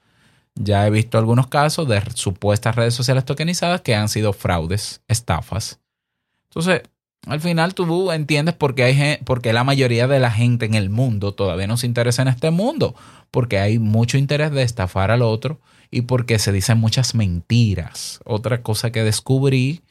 Ya 0.55 0.87
he 0.87 0.91
visto 0.91 1.19
algunos 1.19 1.49
casos 1.49 1.89
de 1.89 2.01
supuestas 2.15 2.77
redes 2.77 2.95
sociales 2.95 3.25
tokenizadas 3.25 3.81
que 3.81 3.97
han 3.97 4.09
sido 4.09 4.33
fraudes, 4.33 5.03
estafas. 5.09 5.81
Entonces, 6.45 6.83
al 7.27 7.41
final 7.41 7.75
tú 7.75 8.13
entiendes 8.13 8.55
por 8.55 8.75
qué, 8.75 8.85
hay, 8.85 9.19
por 9.25 9.41
qué 9.41 9.53
la 9.53 9.65
mayoría 9.65 10.07
de 10.07 10.21
la 10.21 10.31
gente 10.31 10.67
en 10.67 10.75
el 10.75 10.91
mundo 10.91 11.33
todavía 11.33 11.67
no 11.67 11.77
se 11.77 11.87
interesa 11.87 12.23
en 12.23 12.29
este 12.29 12.51
mundo. 12.51 12.95
Porque 13.31 13.59
hay 13.59 13.79
mucho 13.79 14.19
interés 14.19 14.53
de 14.53 14.63
estafar 14.63 15.11
al 15.11 15.23
otro 15.23 15.61
y 15.91 16.03
porque 16.03 16.39
se 16.39 16.53
dicen 16.53 16.79
muchas 16.79 17.15
mentiras. 17.15 18.21
Otra 18.25 18.63
cosa 18.63 18.93
que 18.93 19.03
descubrí 19.03 19.83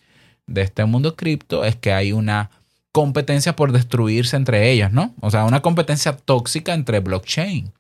de 0.48 0.62
este 0.62 0.86
mundo 0.86 1.16
cripto 1.16 1.66
es 1.66 1.76
que 1.76 1.94
hay 1.94 2.12
una 2.12 2.52
competencia 2.92 3.56
por 3.56 3.72
destruirse 3.72 4.36
entre 4.36 4.72
ellas, 4.72 4.94
¿no? 4.94 5.14
O 5.20 5.32
sea, 5.32 5.46
una 5.46 5.62
competencia 5.62 6.16
tóxica 6.16 6.74
entre 6.74 7.00
blockchain. 7.00 7.72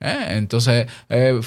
¿Eh? 0.00 0.26
Entonces, 0.38 0.86
eh, 1.08 1.40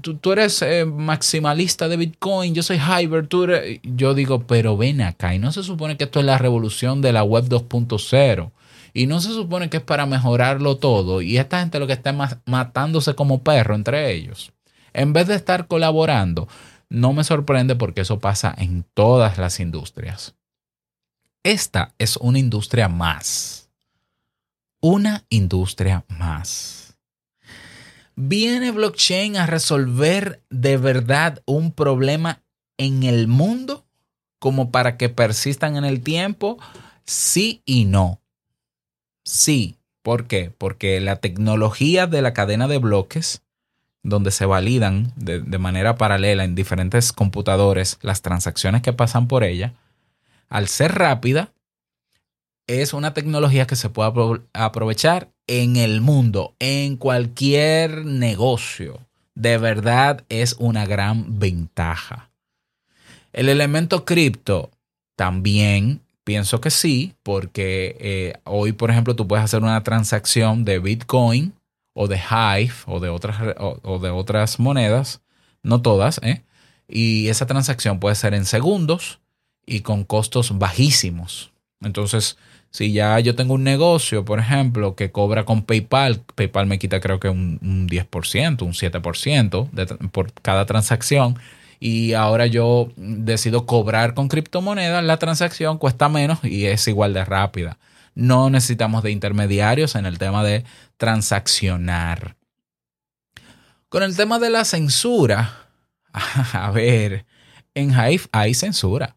tú, 0.00 0.16
tú 0.16 0.32
eres 0.32 0.62
eh, 0.62 0.86
maximalista 0.86 1.88
de 1.88 1.98
Bitcoin, 1.98 2.54
yo 2.54 2.62
soy 2.62 2.78
Hyper, 2.78 3.26
tú 3.26 3.46
Yo 3.82 4.14
digo, 4.14 4.46
pero 4.46 4.76
ven 4.78 5.02
acá, 5.02 5.34
y 5.34 5.38
no 5.38 5.52
se 5.52 5.62
supone 5.62 5.96
que 5.98 6.04
esto 6.04 6.20
es 6.20 6.26
la 6.26 6.38
revolución 6.38 7.02
de 7.02 7.12
la 7.12 7.22
web 7.22 7.44
2.0, 7.48 8.50
y 8.94 9.06
no 9.06 9.20
se 9.20 9.28
supone 9.28 9.68
que 9.68 9.76
es 9.76 9.82
para 9.82 10.06
mejorarlo 10.06 10.78
todo, 10.78 11.20
y 11.20 11.36
esta 11.36 11.60
gente 11.60 11.78
lo 11.78 11.86
que 11.86 11.92
está 11.92 12.10
es 12.10 12.16
ma- 12.16 12.40
matándose 12.46 13.14
como 13.14 13.42
perro 13.42 13.74
entre 13.74 14.10
ellos. 14.12 14.52
En 14.94 15.12
vez 15.12 15.26
de 15.26 15.34
estar 15.34 15.66
colaborando, 15.66 16.48
no 16.88 17.12
me 17.12 17.24
sorprende 17.24 17.76
porque 17.76 18.00
eso 18.00 18.18
pasa 18.20 18.54
en 18.56 18.86
todas 18.94 19.36
las 19.36 19.60
industrias. 19.60 20.34
Esta 21.42 21.92
es 21.98 22.16
una 22.16 22.38
industria 22.38 22.88
más. 22.88 23.68
Una 24.80 25.24
industria 25.28 26.04
más. 26.08 26.77
¿Viene 28.20 28.72
blockchain 28.72 29.36
a 29.36 29.46
resolver 29.46 30.42
de 30.50 30.76
verdad 30.76 31.40
un 31.46 31.70
problema 31.70 32.42
en 32.76 33.04
el 33.04 33.28
mundo 33.28 33.86
como 34.40 34.72
para 34.72 34.96
que 34.96 35.08
persistan 35.08 35.76
en 35.76 35.84
el 35.84 36.02
tiempo? 36.02 36.58
Sí 37.04 37.62
y 37.64 37.84
no. 37.84 38.20
Sí. 39.24 39.76
¿Por 40.02 40.26
qué? 40.26 40.50
Porque 40.50 40.98
la 41.00 41.20
tecnología 41.20 42.08
de 42.08 42.20
la 42.20 42.32
cadena 42.32 42.66
de 42.66 42.78
bloques, 42.78 43.42
donde 44.02 44.32
se 44.32 44.46
validan 44.46 45.12
de, 45.14 45.38
de 45.38 45.58
manera 45.58 45.94
paralela 45.94 46.42
en 46.42 46.56
diferentes 46.56 47.12
computadores 47.12 47.98
las 48.02 48.20
transacciones 48.20 48.82
que 48.82 48.92
pasan 48.92 49.28
por 49.28 49.44
ella, 49.44 49.74
al 50.48 50.66
ser 50.66 50.96
rápida, 50.96 51.52
es 52.68 52.92
una 52.92 53.14
tecnología 53.14 53.66
que 53.66 53.74
se 53.74 53.90
puede 53.90 54.10
apro- 54.10 54.42
aprovechar 54.52 55.30
en 55.48 55.76
el 55.76 56.00
mundo, 56.00 56.54
en 56.60 56.96
cualquier 56.96 58.04
negocio. 58.04 59.00
De 59.34 59.58
verdad 59.58 60.24
es 60.28 60.54
una 60.58 60.86
gran 60.86 61.38
ventaja. 61.40 62.30
El 63.32 63.48
elemento 63.48 64.04
cripto 64.04 64.70
también 65.16 66.00
pienso 66.24 66.60
que 66.60 66.70
sí, 66.70 67.14
porque 67.22 67.96
eh, 68.00 68.40
hoy, 68.44 68.72
por 68.72 68.90
ejemplo, 68.90 69.16
tú 69.16 69.26
puedes 69.26 69.44
hacer 69.44 69.62
una 69.62 69.82
transacción 69.82 70.64
de 70.64 70.78
Bitcoin 70.78 71.54
o 71.94 72.06
de 72.06 72.16
Hive 72.18 72.74
o 72.86 73.00
de 73.00 73.08
otras, 73.08 73.56
o 73.58 73.98
de 73.98 74.10
otras 74.10 74.58
monedas, 74.60 75.20
no 75.62 75.80
todas, 75.80 76.20
¿eh? 76.22 76.42
y 76.86 77.28
esa 77.28 77.46
transacción 77.46 77.98
puede 77.98 78.14
ser 78.14 78.34
en 78.34 78.44
segundos 78.44 79.20
y 79.66 79.80
con 79.80 80.04
costos 80.04 80.58
bajísimos. 80.58 81.50
Entonces, 81.80 82.36
si 82.70 82.92
ya 82.92 83.18
yo 83.20 83.34
tengo 83.34 83.54
un 83.54 83.64
negocio, 83.64 84.24
por 84.24 84.38
ejemplo, 84.38 84.94
que 84.94 85.10
cobra 85.10 85.44
con 85.44 85.62
PayPal, 85.62 86.20
PayPal 86.34 86.66
me 86.66 86.78
quita 86.78 87.00
creo 87.00 87.18
que 87.18 87.28
un, 87.28 87.58
un 87.62 87.88
10%, 87.88 88.62
un 88.62 88.72
7% 88.72 89.70
de 89.70 89.86
por 90.08 90.32
cada 90.34 90.66
transacción, 90.66 91.38
y 91.80 92.14
ahora 92.14 92.46
yo 92.46 92.90
decido 92.96 93.66
cobrar 93.66 94.14
con 94.14 94.28
criptomonedas, 94.28 95.04
la 95.04 95.18
transacción 95.18 95.78
cuesta 95.78 96.08
menos 96.08 96.40
y 96.42 96.66
es 96.66 96.86
igual 96.88 97.14
de 97.14 97.24
rápida. 97.24 97.78
No 98.14 98.50
necesitamos 98.50 99.02
de 99.04 99.12
intermediarios 99.12 99.94
en 99.94 100.04
el 100.04 100.18
tema 100.18 100.42
de 100.42 100.64
transaccionar. 100.96 102.36
Con 103.88 104.02
el 104.02 104.16
tema 104.16 104.38
de 104.38 104.50
la 104.50 104.64
censura, 104.64 105.68
a 106.12 106.70
ver, 106.72 107.26
en 107.74 107.90
Hive 107.90 108.24
hay 108.32 108.54
censura. 108.54 109.16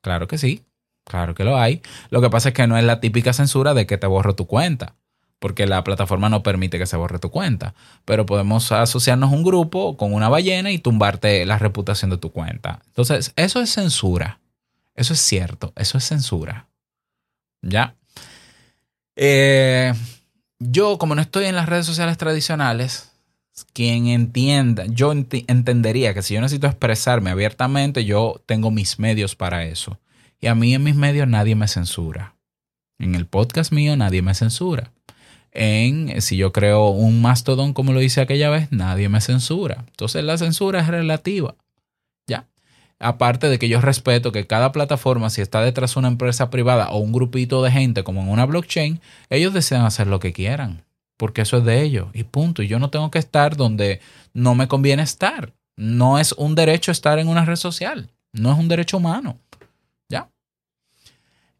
Claro 0.00 0.26
que 0.26 0.38
sí, 0.38 0.64
claro 1.10 1.34
que 1.34 1.44
lo 1.44 1.58
hay. 1.58 1.82
Lo 2.10 2.20
que 2.20 2.30
pasa 2.30 2.50
es 2.50 2.54
que 2.54 2.66
no 2.66 2.78
es 2.78 2.84
la 2.84 3.00
típica 3.00 3.32
censura 3.32 3.74
de 3.74 3.86
que 3.86 3.98
te 3.98 4.06
borro 4.06 4.36
tu 4.36 4.46
cuenta, 4.46 4.94
porque 5.40 5.66
la 5.66 5.82
plataforma 5.82 6.28
no 6.28 6.42
permite 6.42 6.78
que 6.78 6.86
se 6.86 6.96
borre 6.96 7.18
tu 7.18 7.30
cuenta. 7.30 7.74
Pero 8.04 8.26
podemos 8.26 8.70
asociarnos 8.70 9.32
un 9.32 9.42
grupo 9.42 9.96
con 9.96 10.14
una 10.14 10.28
ballena 10.28 10.70
y 10.70 10.78
tumbarte 10.78 11.44
la 11.46 11.58
reputación 11.58 12.10
de 12.10 12.18
tu 12.18 12.30
cuenta. 12.30 12.80
Entonces, 12.86 13.32
eso 13.36 13.60
es 13.60 13.70
censura. 13.70 14.38
Eso 14.94 15.14
es 15.14 15.20
cierto, 15.20 15.72
eso 15.76 15.98
es 15.98 16.04
censura. 16.04 16.68
¿Ya? 17.62 17.96
Eh, 19.16 19.92
yo, 20.58 20.98
como 20.98 21.14
no 21.14 21.22
estoy 21.22 21.46
en 21.46 21.56
las 21.56 21.68
redes 21.68 21.86
sociales 21.86 22.18
tradicionales, 22.18 23.10
quien 23.72 24.06
entienda, 24.06 24.84
yo 24.86 25.12
entendería 25.12 26.14
que 26.14 26.22
si 26.22 26.34
yo 26.34 26.40
necesito 26.40 26.66
expresarme 26.66 27.30
abiertamente, 27.30 28.04
yo 28.04 28.42
tengo 28.46 28.70
mis 28.70 28.98
medios 28.98 29.34
para 29.34 29.64
eso. 29.64 29.98
Y 30.40 30.46
a 30.46 30.54
mí 30.54 30.74
en 30.74 30.82
mis 30.82 30.96
medios 30.96 31.28
nadie 31.28 31.54
me 31.54 31.68
censura. 31.68 32.34
En 32.98 33.14
el 33.14 33.26
podcast 33.26 33.72
mío 33.72 33.96
nadie 33.96 34.22
me 34.22 34.34
censura. 34.34 34.92
En 35.52 36.20
si 36.22 36.36
yo 36.36 36.52
creo 36.52 36.88
un 36.90 37.20
mastodon 37.20 37.72
como 37.72 37.92
lo 37.92 38.00
hice 38.00 38.20
aquella 38.20 38.50
vez, 38.50 38.68
nadie 38.70 39.08
me 39.08 39.20
censura. 39.20 39.84
Entonces 39.88 40.24
la 40.24 40.38
censura 40.38 40.80
es 40.80 40.86
relativa. 40.86 41.56
¿Ya? 42.26 42.46
Aparte 42.98 43.48
de 43.48 43.58
que 43.58 43.68
yo 43.68 43.80
respeto 43.80 44.32
que 44.32 44.46
cada 44.46 44.72
plataforma, 44.72 45.30
si 45.30 45.40
está 45.40 45.60
detrás 45.60 45.94
de 45.94 46.00
una 46.00 46.08
empresa 46.08 46.50
privada 46.50 46.90
o 46.90 46.98
un 46.98 47.12
grupito 47.12 47.62
de 47.62 47.72
gente 47.72 48.04
como 48.04 48.22
en 48.22 48.28
una 48.28 48.46
blockchain, 48.46 49.00
ellos 49.28 49.52
desean 49.52 49.84
hacer 49.84 50.06
lo 50.06 50.20
que 50.20 50.32
quieran, 50.32 50.84
porque 51.16 51.42
eso 51.42 51.58
es 51.58 51.64
de 51.64 51.82
ellos 51.82 52.08
y 52.14 52.24
punto. 52.24 52.62
Y 52.62 52.68
yo 52.68 52.78
no 52.78 52.90
tengo 52.90 53.10
que 53.10 53.18
estar 53.18 53.56
donde 53.56 54.00
no 54.32 54.54
me 54.54 54.68
conviene 54.68 55.02
estar. 55.02 55.52
No 55.76 56.18
es 56.18 56.32
un 56.32 56.54
derecho 56.54 56.92
estar 56.92 57.18
en 57.18 57.28
una 57.28 57.44
red 57.44 57.56
social, 57.56 58.10
no 58.32 58.52
es 58.52 58.58
un 58.58 58.68
derecho 58.68 58.98
humano. 58.98 59.38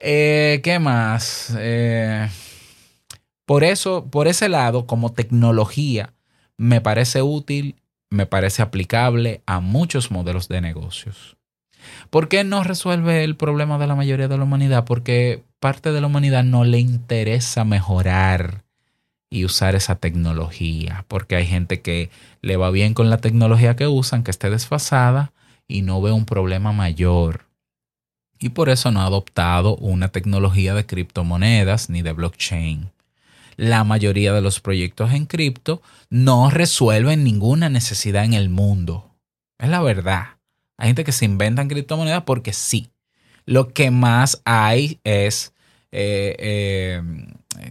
Eh, 0.01 0.61
¿Qué 0.65 0.79
más? 0.79 1.55
Eh, 1.59 2.29
por 3.45 3.65
eso, 3.65 4.07
por 4.11 4.29
ese 4.29 4.49
lado, 4.49 4.87
como 4.87 5.13
tecnología, 5.13 6.15
me 6.57 6.81
parece 6.81 7.23
útil, 7.23 7.77
me 8.09 8.27
parece 8.27 8.63
aplicable 8.63 9.43
a 9.47 9.61
muchos 9.61 10.11
modelos 10.11 10.49
de 10.49 10.61
negocios. 10.61 11.37
¿Por 12.11 12.29
qué 12.29 12.45
no 12.45 12.65
resuelve 12.65 13.25
el 13.25 13.37
problema 13.37 13.79
de 13.79 13.87
la 13.87 13.95
mayoría 13.95 14.29
de 14.29 14.39
la 14.39 14.45
humanidad? 14.45 14.85
Porque 14.85 15.43
parte 15.61 15.93
de 15.93 16.01
la 16.01 16.07
humanidad 16.07 16.45
no 16.45 16.65
le 16.65 16.79
interesa 16.79 17.65
mejorar 17.65 18.65
y 19.31 19.45
usar 19.45 19.75
esa 19.75 19.97
tecnología, 19.97 21.05
porque 21.09 21.37
hay 21.37 21.47
gente 21.47 21.81
que 21.83 22.11
le 22.43 22.57
va 22.57 22.71
bien 22.71 22.95
con 22.95 23.11
la 23.11 23.19
tecnología 23.19 23.77
que 23.77 23.87
usan, 23.87 24.25
que 24.25 24.31
esté 24.31 24.51
desfasada 24.51 25.33
y 25.69 25.83
no 25.83 26.01
ve 26.03 26.11
un 26.11 26.25
problema 26.25 26.73
mayor. 26.73 27.50
Y 28.41 28.49
por 28.49 28.71
eso 28.71 28.91
no 28.91 29.03
ha 29.03 29.07
adoptado 29.07 29.77
una 29.77 30.09
tecnología 30.09 30.73
de 30.73 30.87
criptomonedas 30.87 31.91
ni 31.91 32.01
de 32.01 32.13
blockchain. 32.13 32.91
La 33.57 33.85
mayoría 33.85 34.33
de 34.33 34.41
los 34.41 34.61
proyectos 34.61 35.13
en 35.13 35.27
cripto 35.27 35.83
no 36.09 36.49
resuelven 36.49 37.23
ninguna 37.23 37.69
necesidad 37.69 38.25
en 38.25 38.33
el 38.33 38.49
mundo. 38.49 39.11
Es 39.59 39.69
la 39.69 39.83
verdad. 39.83 40.39
Hay 40.79 40.89
gente 40.89 41.05
que 41.05 41.13
se 41.13 41.27
inventan 41.27 41.69
criptomonedas 41.69 42.23
porque 42.23 42.55
sí. 42.55 42.91
Lo 43.45 43.69
que 43.75 43.91
más 43.91 44.41
hay 44.47 45.01
es, 45.05 45.53
eh, 45.93 46.35
eh, 46.39 47.03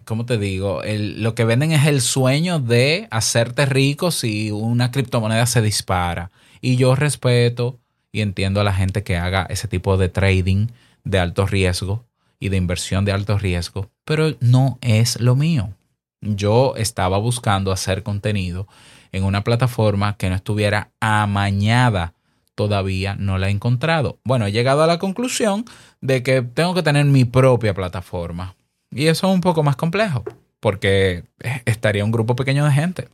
¿cómo 0.06 0.28
te 0.28 0.38
digo? 0.38 0.82
Lo 0.86 1.34
que 1.34 1.46
venden 1.46 1.72
es 1.72 1.88
el 1.88 2.02
sueño 2.02 2.60
de 2.60 3.08
hacerte 3.10 3.66
rico 3.66 4.12
si 4.12 4.52
una 4.52 4.92
criptomoneda 4.92 5.48
se 5.48 5.64
dispara. 5.64 6.30
Y 6.62 6.76
yo 6.76 6.94
respeto 6.94 7.80
y 8.12 8.22
entiendo 8.22 8.62
a 8.62 8.64
la 8.64 8.74
gente 8.74 9.04
que 9.04 9.18
haga 9.18 9.46
ese 9.50 9.68
tipo 9.68 9.98
de 9.98 10.10
trading 10.10 10.68
de 11.04 11.20
alto 11.20 11.46
riesgo 11.46 12.06
y 12.40 12.50
de 12.50 12.58
inversión 12.58 13.06
de 13.06 13.12
alto 13.12 13.38
riesgo, 13.38 13.90
pero 14.06 14.36
no 14.40 14.78
es 14.82 15.20
lo 15.20 15.36
mío. 15.36 15.74
Yo 16.22 16.76
estaba 16.76 17.18
buscando 17.18 17.72
hacer 17.72 18.04
contenido 18.04 18.68
en 19.12 19.24
una 19.24 19.44
plataforma 19.44 20.18
que 20.18 20.30
no 20.30 20.36
estuviera 20.36 20.92
amañada 21.00 22.14
todavía 22.60 23.16
no 23.16 23.38
la 23.38 23.48
he 23.48 23.52
encontrado. 23.52 24.20
Bueno, 24.26 24.46
he 24.46 24.52
llegado 24.52 24.84
a 24.84 24.88
la 24.88 25.00
conclusión 25.00 25.64
de 26.02 26.24
que 26.24 26.42
tengo 26.42 26.74
que 26.74 26.84
tener 26.84 27.06
mi 27.06 27.24
propia 27.24 27.74
plataforma. 27.74 28.54
Y 28.92 29.08
eso 29.08 29.30
es 29.30 29.34
un 29.34 29.40
poco 29.40 29.64
más 29.64 29.78
complejo, 29.78 30.26
porque 30.60 31.24
estaría 31.64 32.04
un 32.04 32.12
grupo 32.12 32.36
pequeño 32.36 32.66
de 32.66 32.72
gente. 32.74 33.08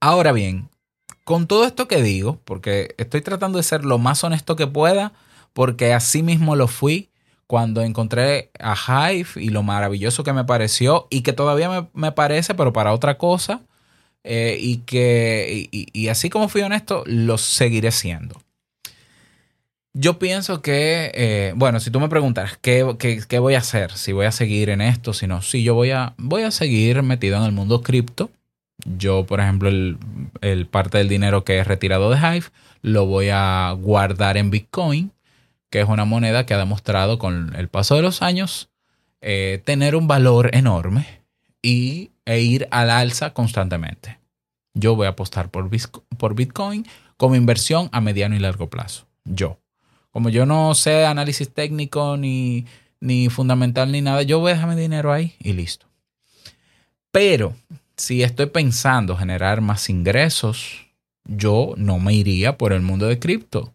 Ahora 0.00 0.32
bien, 0.32 0.70
con 1.24 1.46
todo 1.46 1.64
esto 1.64 1.88
que 1.88 2.02
digo, 2.02 2.40
porque 2.44 2.94
estoy 2.98 3.20
tratando 3.22 3.58
de 3.58 3.64
ser 3.64 3.84
lo 3.84 3.98
más 3.98 4.24
honesto 4.24 4.56
que 4.56 4.66
pueda, 4.66 5.12
porque 5.52 5.92
así 5.92 6.22
mismo 6.22 6.56
lo 6.56 6.68
fui 6.68 7.10
cuando 7.46 7.82
encontré 7.82 8.50
a 8.58 8.74
Hive 9.12 9.28
y 9.36 9.50
lo 9.50 9.62
maravilloso 9.62 10.24
que 10.24 10.32
me 10.32 10.44
pareció 10.44 11.06
y 11.10 11.22
que 11.22 11.32
todavía 11.32 11.68
me, 11.68 11.88
me 11.92 12.12
parece, 12.12 12.54
pero 12.54 12.72
para 12.72 12.92
otra 12.92 13.18
cosa. 13.18 13.60
Eh, 14.24 14.56
y 14.60 14.78
que, 14.78 15.68
y, 15.70 16.08
así 16.08 16.30
como 16.30 16.48
fui 16.48 16.62
honesto, 16.62 17.02
lo 17.06 17.38
seguiré 17.38 17.90
siendo. 17.90 18.40
Yo 19.94 20.18
pienso 20.18 20.62
que, 20.62 21.10
eh, 21.14 21.52
bueno, 21.56 21.78
si 21.80 21.90
tú 21.90 22.00
me 22.00 22.08
preguntas 22.08 22.58
¿qué, 22.62 22.96
qué, 22.98 23.20
qué 23.28 23.38
voy 23.38 23.54
a 23.54 23.58
hacer, 23.58 23.92
si 23.92 24.12
voy 24.12 24.26
a 24.26 24.32
seguir 24.32 24.70
en 24.70 24.80
esto, 24.80 25.12
si 25.12 25.26
no, 25.26 25.42
sí, 25.42 25.62
yo 25.62 25.74
voy 25.74 25.90
a, 25.90 26.14
voy 26.16 26.44
a 26.44 26.50
seguir 26.50 27.02
metido 27.02 27.36
en 27.36 27.42
el 27.42 27.52
mundo 27.52 27.82
cripto. 27.82 28.30
Yo, 28.84 29.26
por 29.26 29.40
ejemplo, 29.40 29.68
el, 29.68 29.98
el 30.40 30.66
parte 30.66 30.98
del 30.98 31.08
dinero 31.08 31.44
que 31.44 31.56
he 31.56 31.64
retirado 31.64 32.10
de 32.10 32.18
Hive 32.18 32.46
lo 32.82 33.06
voy 33.06 33.28
a 33.30 33.72
guardar 33.78 34.36
en 34.36 34.50
Bitcoin, 34.50 35.12
que 35.70 35.80
es 35.80 35.88
una 35.88 36.04
moneda 36.04 36.44
que 36.44 36.54
ha 36.54 36.58
demostrado 36.58 37.18
con 37.18 37.54
el 37.56 37.68
paso 37.68 37.94
de 37.94 38.02
los 38.02 38.22
años 38.22 38.70
eh, 39.24 39.62
tener 39.64 39.94
un 39.94 40.08
valor 40.08 40.54
enorme 40.54 41.22
y, 41.62 42.10
e 42.24 42.40
ir 42.40 42.66
al 42.72 42.90
alza 42.90 43.32
constantemente. 43.32 44.18
Yo 44.74 44.96
voy 44.96 45.06
a 45.06 45.10
apostar 45.10 45.48
por, 45.48 45.70
por 46.18 46.34
Bitcoin 46.34 46.84
como 47.16 47.36
inversión 47.36 47.88
a 47.92 48.00
mediano 48.00 48.34
y 48.34 48.40
largo 48.40 48.68
plazo. 48.68 49.06
Yo. 49.24 49.60
Como 50.10 50.28
yo 50.28 50.44
no 50.44 50.74
sé 50.74 51.06
análisis 51.06 51.54
técnico 51.54 52.16
ni, 52.16 52.66
ni 53.00 53.28
fundamental 53.28 53.92
ni 53.92 54.02
nada, 54.02 54.22
yo 54.22 54.40
voy 54.40 54.50
a 54.50 54.54
dejar 54.54 54.70
mi 54.70 54.80
dinero 54.80 55.12
ahí 55.12 55.36
y 55.38 55.52
listo. 55.52 55.86
Pero 57.12 57.54
si 58.02 58.24
estoy 58.24 58.46
pensando 58.46 59.16
generar 59.16 59.60
más 59.60 59.88
ingresos, 59.88 60.88
yo 61.24 61.74
no 61.76 62.00
me 62.00 62.12
iría 62.12 62.58
por 62.58 62.72
el 62.72 62.82
mundo 62.82 63.06
de 63.06 63.20
cripto. 63.20 63.72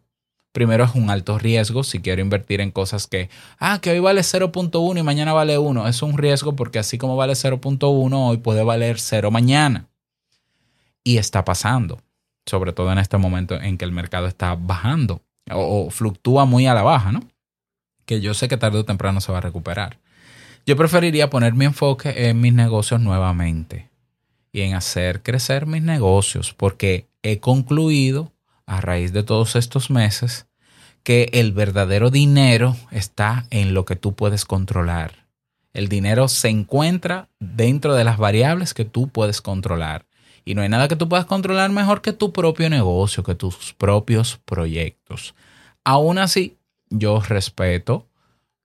Primero 0.51 0.83
es 0.83 0.95
un 0.95 1.09
alto 1.09 1.39
riesgo 1.39 1.83
si 1.83 2.01
quiero 2.01 2.21
invertir 2.21 2.59
en 2.59 2.71
cosas 2.71 3.07
que, 3.07 3.29
ah, 3.57 3.79
que 3.79 3.91
hoy 3.91 3.99
vale 3.99 4.21
0.1 4.21 4.99
y 4.99 5.03
mañana 5.03 5.31
vale 5.31 5.57
1. 5.57 5.87
Es 5.87 6.01
un 6.01 6.17
riesgo 6.17 6.57
porque 6.57 6.77
así 6.77 6.97
como 6.97 7.15
vale 7.15 7.33
0.1, 7.33 8.29
hoy 8.29 8.37
puede 8.37 8.63
valer 8.63 8.99
0 8.99 9.31
mañana. 9.31 9.87
Y 11.05 11.19
está 11.19 11.45
pasando, 11.45 12.01
sobre 12.45 12.73
todo 12.73 12.91
en 12.91 12.97
este 12.97 13.17
momento 13.17 13.55
en 13.55 13.77
que 13.77 13.85
el 13.85 13.93
mercado 13.93 14.27
está 14.27 14.55
bajando 14.55 15.21
o, 15.49 15.85
o 15.85 15.89
fluctúa 15.89 16.43
muy 16.43 16.67
a 16.67 16.73
la 16.73 16.83
baja, 16.83 17.13
¿no? 17.13 17.21
Que 18.05 18.19
yo 18.19 18.33
sé 18.33 18.49
que 18.49 18.57
tarde 18.57 18.79
o 18.79 18.85
temprano 18.85 19.21
se 19.21 19.31
va 19.31 19.37
a 19.37 19.41
recuperar. 19.41 19.99
Yo 20.65 20.75
preferiría 20.75 21.29
poner 21.29 21.53
mi 21.53 21.63
enfoque 21.63 22.27
en 22.27 22.41
mis 22.41 22.51
negocios 22.51 22.99
nuevamente 22.99 23.87
y 24.57 24.61
en 24.63 24.73
hacer 24.73 25.21
crecer 25.21 25.67
mis 25.67 25.83
negocios 25.83 26.51
porque 26.51 27.05
he 27.21 27.39
concluido 27.39 28.33
a 28.65 28.81
raíz 28.81 29.13
de 29.13 29.21
todos 29.21 29.55
estos 29.55 29.91
meses 29.91 30.47
que 31.03 31.29
el 31.33 31.51
verdadero 31.51 32.09
dinero 32.09 32.75
está 32.89 33.45
en 33.51 33.75
lo 33.75 33.85
que 33.85 33.95
tú 33.95 34.15
puedes 34.15 34.45
controlar. 34.45 35.27
El 35.73 35.89
dinero 35.89 36.27
se 36.27 36.49
encuentra 36.49 37.29
dentro 37.39 37.93
de 37.93 38.03
las 38.03 38.17
variables 38.17 38.73
que 38.73 38.83
tú 38.83 39.09
puedes 39.09 39.41
controlar. 39.41 40.07
Y 40.43 40.55
no 40.55 40.63
hay 40.63 40.69
nada 40.69 40.87
que 40.87 40.95
tú 40.95 41.07
puedas 41.07 41.27
controlar 41.27 41.69
mejor 41.69 42.01
que 42.01 42.13
tu 42.13 42.33
propio 42.33 42.67
negocio, 42.67 43.21
que 43.21 43.35
tus 43.35 43.75
propios 43.77 44.39
proyectos. 44.43 45.35
Aún 45.83 46.17
así, 46.17 46.57
yo 46.89 47.21
respeto 47.21 48.07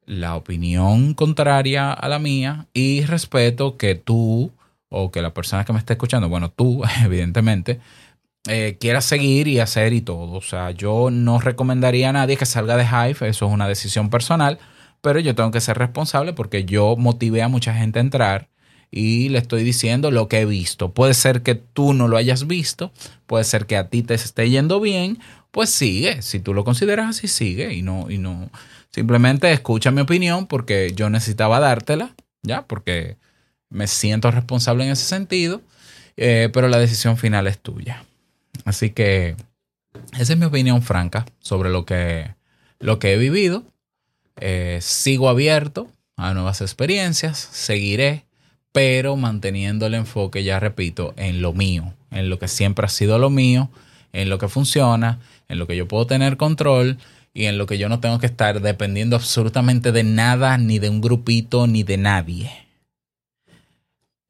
la 0.06 0.36
opinión 0.36 1.12
contraria 1.12 1.92
a 1.92 2.08
la 2.08 2.18
mía 2.18 2.66
y 2.72 3.04
respeto 3.04 3.76
que 3.76 3.94
tú 3.94 4.52
o 4.92 5.10
que 5.10 5.22
la 5.22 5.34
persona 5.34 5.64
que 5.64 5.72
me 5.72 5.78
está 5.78 5.94
escuchando, 5.94 6.28
bueno, 6.28 6.50
tú, 6.50 6.82
evidentemente, 7.04 7.80
eh, 8.48 8.76
quieras 8.80 9.04
seguir 9.04 9.48
y 9.48 9.60
hacer 9.60 9.92
y 9.92 10.00
todo. 10.02 10.32
O 10.32 10.42
sea, 10.42 10.70
yo 10.70 11.10
no 11.10 11.40
recomendaría 11.40 12.10
a 12.10 12.12
nadie 12.12 12.36
que 12.36 12.46
salga 12.46 12.76
de 12.76 12.84
Hive, 12.84 13.28
eso 13.28 13.46
es 13.46 13.52
una 13.52 13.68
decisión 13.68 14.10
personal, 14.10 14.58
pero 15.00 15.20
yo 15.20 15.34
tengo 15.34 15.50
que 15.50 15.60
ser 15.60 15.78
responsable 15.78 16.32
porque 16.32 16.64
yo 16.64 16.96
motivé 16.96 17.42
a 17.42 17.48
mucha 17.48 17.74
gente 17.74 17.98
a 17.98 18.02
entrar 18.02 18.48
y 18.90 19.30
le 19.30 19.38
estoy 19.38 19.64
diciendo 19.64 20.10
lo 20.10 20.28
que 20.28 20.40
he 20.40 20.44
visto. 20.44 20.92
Puede 20.92 21.14
ser 21.14 21.42
que 21.42 21.54
tú 21.54 21.94
no 21.94 22.08
lo 22.08 22.16
hayas 22.18 22.46
visto, 22.46 22.92
puede 23.26 23.44
ser 23.44 23.66
que 23.66 23.76
a 23.76 23.88
ti 23.88 24.02
te 24.02 24.14
esté 24.14 24.50
yendo 24.50 24.80
bien, 24.80 25.18
pues 25.50 25.70
sigue. 25.70 26.22
Si 26.22 26.40
tú 26.40 26.52
lo 26.54 26.64
consideras 26.64 27.08
así, 27.08 27.28
sigue 27.28 27.72
y 27.74 27.82
no, 27.82 28.10
y 28.10 28.18
no. 28.18 28.50
Simplemente 28.90 29.50
escucha 29.52 29.90
mi 29.90 30.02
opinión 30.02 30.46
porque 30.46 30.92
yo 30.94 31.08
necesitaba 31.10 31.60
dártela, 31.60 32.14
¿ya? 32.42 32.66
Porque 32.66 33.16
me 33.72 33.86
siento 33.86 34.30
responsable 34.30 34.84
en 34.84 34.92
ese 34.92 35.04
sentido, 35.04 35.62
eh, 36.16 36.50
pero 36.52 36.68
la 36.68 36.78
decisión 36.78 37.16
final 37.16 37.46
es 37.46 37.58
tuya. 37.58 38.04
Así 38.64 38.90
que 38.90 39.34
esa 40.18 40.34
es 40.34 40.38
mi 40.38 40.44
opinión 40.44 40.82
franca 40.82 41.26
sobre 41.40 41.70
lo 41.70 41.84
que, 41.84 42.34
lo 42.78 42.98
que 42.98 43.14
he 43.14 43.16
vivido. 43.16 43.64
Eh, 44.40 44.78
sigo 44.80 45.28
abierto 45.28 45.88
a 46.16 46.34
nuevas 46.34 46.60
experiencias, 46.60 47.38
seguiré, 47.38 48.24
pero 48.72 49.16
manteniendo 49.16 49.86
el 49.86 49.94
enfoque, 49.94 50.44
ya 50.44 50.60
repito, 50.60 51.14
en 51.16 51.42
lo 51.42 51.52
mío, 51.52 51.94
en 52.10 52.28
lo 52.28 52.38
que 52.38 52.48
siempre 52.48 52.86
ha 52.86 52.88
sido 52.88 53.18
lo 53.18 53.30
mío, 53.30 53.70
en 54.12 54.28
lo 54.28 54.38
que 54.38 54.48
funciona, 54.48 55.20
en 55.48 55.58
lo 55.58 55.66
que 55.66 55.76
yo 55.76 55.88
puedo 55.88 56.06
tener 56.06 56.36
control 56.36 56.98
y 57.34 57.46
en 57.46 57.58
lo 57.58 57.66
que 57.66 57.78
yo 57.78 57.88
no 57.88 58.00
tengo 58.00 58.18
que 58.18 58.26
estar 58.26 58.60
dependiendo 58.60 59.16
absolutamente 59.16 59.92
de 59.92 60.04
nada, 60.04 60.58
ni 60.58 60.78
de 60.78 60.90
un 60.90 61.00
grupito, 61.00 61.66
ni 61.66 61.82
de 61.82 61.96
nadie. 61.96 62.61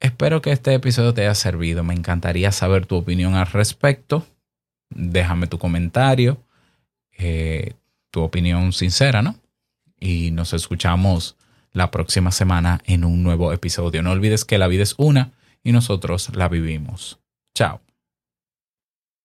Espero 0.03 0.43
que 0.43 0.51
este 0.51 0.75
episodio 0.75 1.15
te 1.15 1.21
haya 1.21 1.35
servido. 1.37 1.85
Me 1.85 1.95
encantaría 1.95 2.51
saber 2.51 2.87
tu 2.87 2.97
opinión 2.97 3.37
al 3.37 3.47
respecto. 3.47 4.27
Déjame 4.91 5.47
tu 5.47 5.61
comentario, 5.61 6.43
eh, 7.17 7.75
tu 8.11 8.21
opinión 8.21 8.73
sincera, 8.73 9.23
¿no? 9.23 9.37
Y 10.01 10.33
nos 10.33 10.55
escuchamos 10.55 11.37
la 11.73 11.93
próxima 11.93 12.33
semana 12.33 12.81
en 12.85 13.05
un 13.05 13.23
nuevo 13.23 13.53
episodio. 13.53 14.03
No 14.03 14.11
olvides 14.11 14.45
que 14.45 14.59
la 14.59 14.67
vida 14.67 14.83
es 14.83 14.97
una 14.99 15.31
y 15.63 15.71
nosotros 15.71 16.35
la 16.35 16.49
vivimos. 16.49 17.21
Chao. 17.55 17.81